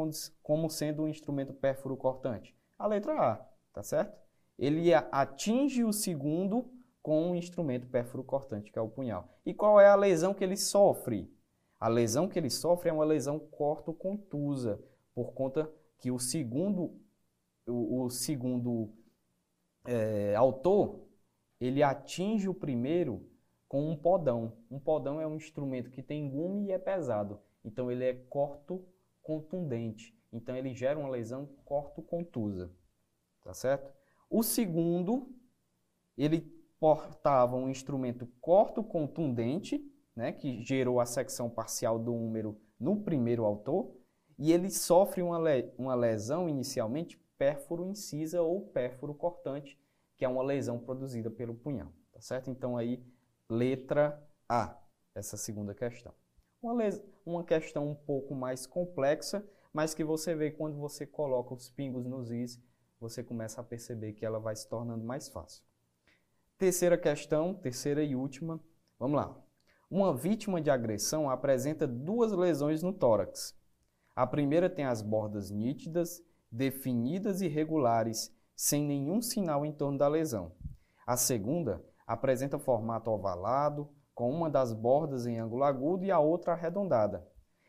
como 0.41 0.69
sendo 0.69 1.03
um 1.03 1.07
instrumento 1.07 1.53
pérfuro 1.53 1.97
cortante? 1.97 2.55
A 2.79 2.88
letra 2.88 3.13
A, 3.13 3.36
tá 3.73 3.84
certo? 3.84 4.17
Ele 4.57 4.93
atinge 4.93 5.84
o 5.84 5.91
segundo 5.91 6.71
com 7.01 7.31
um 7.31 7.36
instrumento 7.36 7.88
pérfuro 7.88 8.23
cortante, 8.23 8.71
que 8.71 8.79
é 8.79 8.81
o 8.81 8.88
punhal. 8.88 9.27
E 9.45 9.53
qual 9.53 9.81
é 9.81 9.88
a 9.88 9.95
lesão 9.95 10.34
que 10.34 10.43
ele 10.43 10.55
sofre? 10.55 11.29
A 11.79 11.88
lesão 11.88 12.27
que 12.27 12.39
ele 12.39 12.49
sofre 12.49 12.89
é 12.89 12.93
uma 12.93 13.03
lesão 13.03 13.38
corto-contusa, 13.38 14.79
por 15.13 15.34
conta 15.34 15.69
que 15.97 16.12
o 16.12 16.19
segundo, 16.19 16.95
o, 17.67 18.04
o 18.04 18.10
segundo 18.10 18.93
é, 19.86 20.36
autor, 20.36 21.00
ele 21.60 21.84
atinge 21.84 22.47
o 22.50 22.54
primeiro 22.54 23.30
com 23.67 23.89
um 23.89 23.95
podão. 23.95 24.58
Um 24.69 24.80
podão 24.80 25.21
é 25.21 25.28
um 25.28 25.36
instrumento 25.36 25.89
que 25.89 26.04
tem 26.04 26.30
gume 26.30 26.65
e 26.65 26.71
é 26.71 26.78
pesado. 26.78 27.39
Então 27.63 27.91
ele 27.91 28.04
é 28.04 28.13
corto 28.13 28.84
contundente. 29.21 30.15
Então 30.34 30.56
ele 30.56 30.74
gera 30.74 31.00
uma 31.00 31.10
lesão 31.10 31.47
corto 31.63 32.02
contusa. 32.02 32.71
Tá 33.43 33.54
certo? 33.54 33.91
O 34.30 34.43
segundo, 34.43 35.30
ele 36.17 36.41
portava 36.80 37.56
um 37.56 37.69
instrumento 37.69 38.28
corto 38.39 38.84
contundente, 38.84 39.86
né, 40.15 40.32
que 40.32 40.63
gerou 40.63 41.00
a 41.00 41.06
secção 41.06 41.50
parcial 41.50 42.00
do 42.00 42.13
húmero 42.13 42.60
no 42.80 43.02
primeiro 43.02 43.45
autor, 43.45 43.95
e 44.38 44.52
ele 44.52 44.69
sofre 44.69 45.21
uma, 45.21 45.38
le 45.38 45.71
uma 45.78 45.93
lesão 45.93 46.50
inicialmente 46.50 47.21
pérfuro 47.41 47.88
incisa 47.88 48.39
ou 48.43 48.67
pérfuro 48.67 49.15
cortante, 49.15 49.75
que 50.15 50.23
é 50.23 50.27
uma 50.27 50.43
lesão 50.43 50.77
produzida 50.77 51.32
pelo 51.32 51.56
punhal, 51.56 51.91
tá 52.12 52.21
certo? 52.21 52.51
Então 52.51 52.77
aí 52.77 53.04
letra 53.49 54.23
A, 54.47 54.80
essa 55.15 55.36
segunda 55.36 55.73
questão. 55.73 56.13
Uma, 56.62 56.84
uma 57.25 57.43
questão 57.43 57.89
um 57.89 57.95
pouco 57.95 58.36
mais 58.36 58.67
complexa, 58.67 59.43
mas 59.73 59.95
que 59.95 60.04
você 60.04 60.36
vê 60.36 60.51
quando 60.51 60.77
você 60.77 61.08
coloca 61.08 61.56
os 61.56 61.71
pingos 61.71 62.06
nos 62.06 62.30
is, 62.30 62.62
você 62.99 63.23
começa 63.23 63.60
a 63.60 63.63
perceber 63.63 64.13
que 64.13 64.23
ela 64.23 64.39
vai 64.39 64.56
se 64.56 64.69
tornando 64.69 65.04
mais 65.04 65.27
fácil. 65.27 65.63
Terceira 66.60 66.95
questão, 66.95 67.56
terceira 67.56 68.04
e 68.04 68.15
última, 68.15 68.63
vamos 68.99 69.17
lá. 69.17 69.36
Uma 69.89 70.15
vítima 70.15 70.62
de 70.62 70.69
agressão 70.69 71.27
apresenta 71.27 71.88
duas 71.88 72.34
lesões 72.34 72.84
no 72.84 72.93
tórax. 72.93 73.60
A 74.15 74.27
primeira 74.27 74.69
tem 74.69 74.86
as 74.86 75.01
bordas 75.01 75.49
nítidas, 75.49 76.23
definidas 76.52 77.42
e 77.42 77.48
regulares, 77.48 78.36
sem 78.56 78.84
nenhum 78.84 79.22
sinal 79.22 79.66
em 79.66 79.72
torno 79.72 79.98
da 79.98 80.08
lesão. 80.08 80.52
A 81.08 81.16
segunda 81.16 81.84
apresenta 82.06 82.60
formato 82.60 83.10
ovalado, 83.10 83.90
com 84.14 84.30
uma 84.30 84.50
das 84.50 84.74
bordas 84.74 85.26
em 85.26 85.40
ângulo 85.40 85.64
agudo 85.64 86.04
e 86.04 86.12
a 86.12 86.20
outra 86.20 86.54
arredondada. 86.54 87.26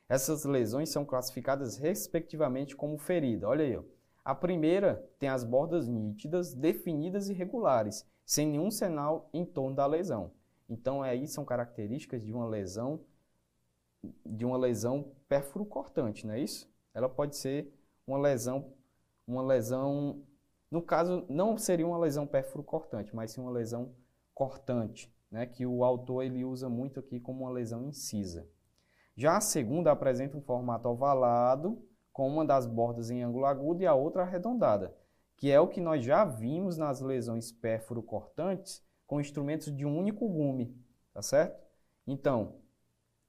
Essas 0.08 0.44
lesões 0.44 0.90
são 0.90 1.04
classificadas 1.04 1.78
respectivamente 1.78 2.76
como 2.76 2.98
ferida. 2.98 3.48
Olha 3.48 3.64
aí, 3.64 3.80
a 4.24 4.34
primeira 4.34 5.08
tem 5.18 5.28
as 5.28 5.44
bordas 5.44 5.88
nítidas, 5.88 6.52
definidas 6.52 7.28
e 7.28 7.32
regulares, 7.32 8.06
sem 8.26 8.46
nenhum 8.46 8.70
sinal 8.70 9.30
em 9.32 9.44
torno 9.44 9.74
da 9.74 9.86
lesão. 9.86 10.32
Então 10.68 11.02
aí 11.02 11.26
são 11.26 11.44
características 11.44 12.24
de 12.24 12.32
uma 12.32 12.46
lesão 12.46 13.00
de 14.26 14.44
uma 14.44 14.56
lesão 14.56 15.12
cortante, 15.68 16.26
não 16.26 16.34
é 16.34 16.40
isso? 16.40 16.68
Ela 16.92 17.08
pode 17.08 17.36
ser 17.36 17.72
uma 18.06 18.18
lesão 18.18 18.72
uma 19.26 19.42
lesão 19.42 20.22
no 20.70 20.82
caso 20.82 21.24
não 21.28 21.56
seria 21.58 21.86
uma 21.86 21.98
lesão 21.98 22.26
cortante, 22.64 23.14
mas 23.14 23.30
sim 23.30 23.40
uma 23.40 23.50
lesão 23.50 23.94
cortante, 24.34 25.14
né, 25.30 25.44
que 25.44 25.66
o 25.66 25.84
autor 25.84 26.22
ele 26.22 26.44
usa 26.44 26.68
muito 26.68 26.98
aqui 26.98 27.20
como 27.20 27.44
uma 27.44 27.50
lesão 27.50 27.84
incisa. 27.84 28.48
Já 29.14 29.36
a 29.36 29.40
segunda 29.40 29.92
apresenta 29.92 30.36
um 30.36 30.40
formato 30.40 30.88
ovalado, 30.88 31.86
com 32.12 32.26
uma 32.26 32.44
das 32.44 32.66
bordas 32.66 33.10
em 33.10 33.22
ângulo 33.22 33.46
agudo 33.46 33.82
e 33.82 33.86
a 33.86 33.94
outra 33.94 34.22
arredondada, 34.22 34.96
que 35.36 35.50
é 35.50 35.60
o 35.60 35.68
que 35.68 35.80
nós 35.80 36.04
já 36.04 36.24
vimos 36.24 36.76
nas 36.76 37.00
lesões 37.00 37.52
pérfuro-cortantes 37.52 38.82
com 39.06 39.20
instrumentos 39.20 39.74
de 39.74 39.84
um 39.84 39.98
único 39.98 40.28
gume, 40.28 40.74
tá 41.12 41.20
certo? 41.22 41.62
Então, 42.06 42.56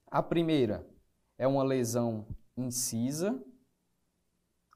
a 0.06 0.22
primeira 0.22 0.86
é 1.36 1.46
uma 1.46 1.62
lesão 1.62 2.26
incisa 2.56 3.42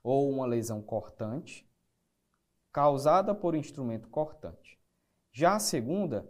ou 0.02 0.30
uma 0.30 0.46
lesão 0.46 0.82
cortante 0.82 1.68
causada 2.72 3.34
por 3.34 3.54
instrumento 3.54 4.08
cortante. 4.08 4.78
Já 5.32 5.56
a 5.56 5.61
segunda, 5.61 6.28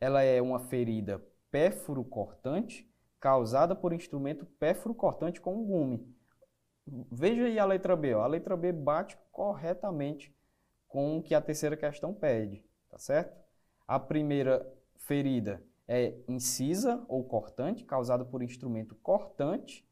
ela 0.00 0.22
é 0.22 0.40
uma 0.40 0.58
ferida 0.58 1.24
pérfuro-cortante 1.50 2.90
causada 3.20 3.74
por 3.74 3.92
instrumento 3.92 4.44
pérfuro-cortante 4.44 5.40
com 5.40 5.56
um 5.56 5.64
gume. 5.64 6.14
Veja 7.10 7.44
aí 7.44 7.58
a 7.58 7.64
letra 7.64 7.96
B. 7.96 8.14
Ó. 8.14 8.22
A 8.22 8.26
letra 8.26 8.56
B 8.56 8.72
bate 8.72 9.16
corretamente 9.32 10.34
com 10.88 11.18
o 11.18 11.22
que 11.22 11.34
a 11.34 11.40
terceira 11.40 11.76
questão 11.76 12.12
pede, 12.12 12.64
tá 12.90 12.98
certo? 12.98 13.34
A 13.86 13.98
primeira 13.98 14.66
ferida 14.96 15.62
é 15.86 16.14
incisa 16.28 17.04
ou 17.08 17.24
cortante, 17.24 17.84
causada 17.84 18.24
por 18.24 18.42
instrumento 18.42 18.94
cortante. 18.96 19.86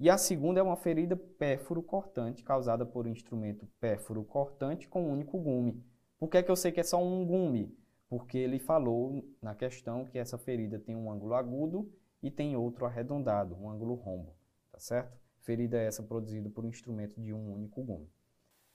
E 0.00 0.08
a 0.08 0.16
segunda 0.16 0.58
é 0.58 0.62
uma 0.62 0.78
ferida 0.78 1.14
pérfuro-cortante, 1.14 2.42
causada 2.42 2.86
por 2.86 3.06
instrumento 3.06 3.66
pérfuro-cortante 3.78 4.88
com 4.88 5.02
um 5.02 5.12
único 5.12 5.38
gume. 5.38 5.84
Por 6.18 6.30
que, 6.30 6.38
é 6.38 6.42
que 6.42 6.50
eu 6.50 6.56
sei 6.56 6.72
que 6.72 6.80
é 6.80 6.82
só 6.82 7.04
um 7.04 7.22
gume? 7.26 7.76
Porque 8.08 8.38
ele 8.38 8.58
falou 8.58 9.22
na 9.42 9.54
questão 9.54 10.06
que 10.06 10.18
essa 10.18 10.38
ferida 10.38 10.78
tem 10.78 10.96
um 10.96 11.12
ângulo 11.12 11.34
agudo 11.34 11.92
e 12.22 12.30
tem 12.30 12.56
outro 12.56 12.86
arredondado, 12.86 13.54
um 13.54 13.68
ângulo 13.68 13.92
rombo, 13.92 14.34
tá 14.72 14.78
certo? 14.78 15.18
Ferida 15.42 15.76
essa 15.76 16.02
produzida 16.02 16.48
por 16.48 16.64
um 16.64 16.70
instrumento 16.70 17.20
de 17.20 17.34
um 17.34 17.52
único 17.52 17.84
gume. 17.84 18.10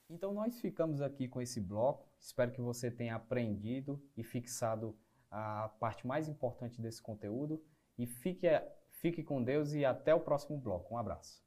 Então 0.08 0.32
nós 0.32 0.60
ficamos 0.60 1.02
aqui 1.02 1.26
com 1.26 1.42
esse 1.42 1.60
bloco. 1.60 2.08
Espero 2.20 2.52
que 2.52 2.60
você 2.60 2.88
tenha 2.88 3.16
aprendido 3.16 4.00
e 4.16 4.22
fixado 4.22 4.96
a 5.28 5.70
parte 5.80 6.06
mais 6.06 6.28
importante 6.28 6.80
desse 6.80 7.02
conteúdo. 7.02 7.60
E 7.98 8.06
fique, 8.06 8.46
fique 9.00 9.22
com 9.22 9.42
Deus 9.42 9.72
e 9.72 9.84
até 9.84 10.14
o 10.14 10.20
próximo 10.20 10.58
bloco. 10.58 10.94
Um 10.94 10.98
abraço. 10.98 11.45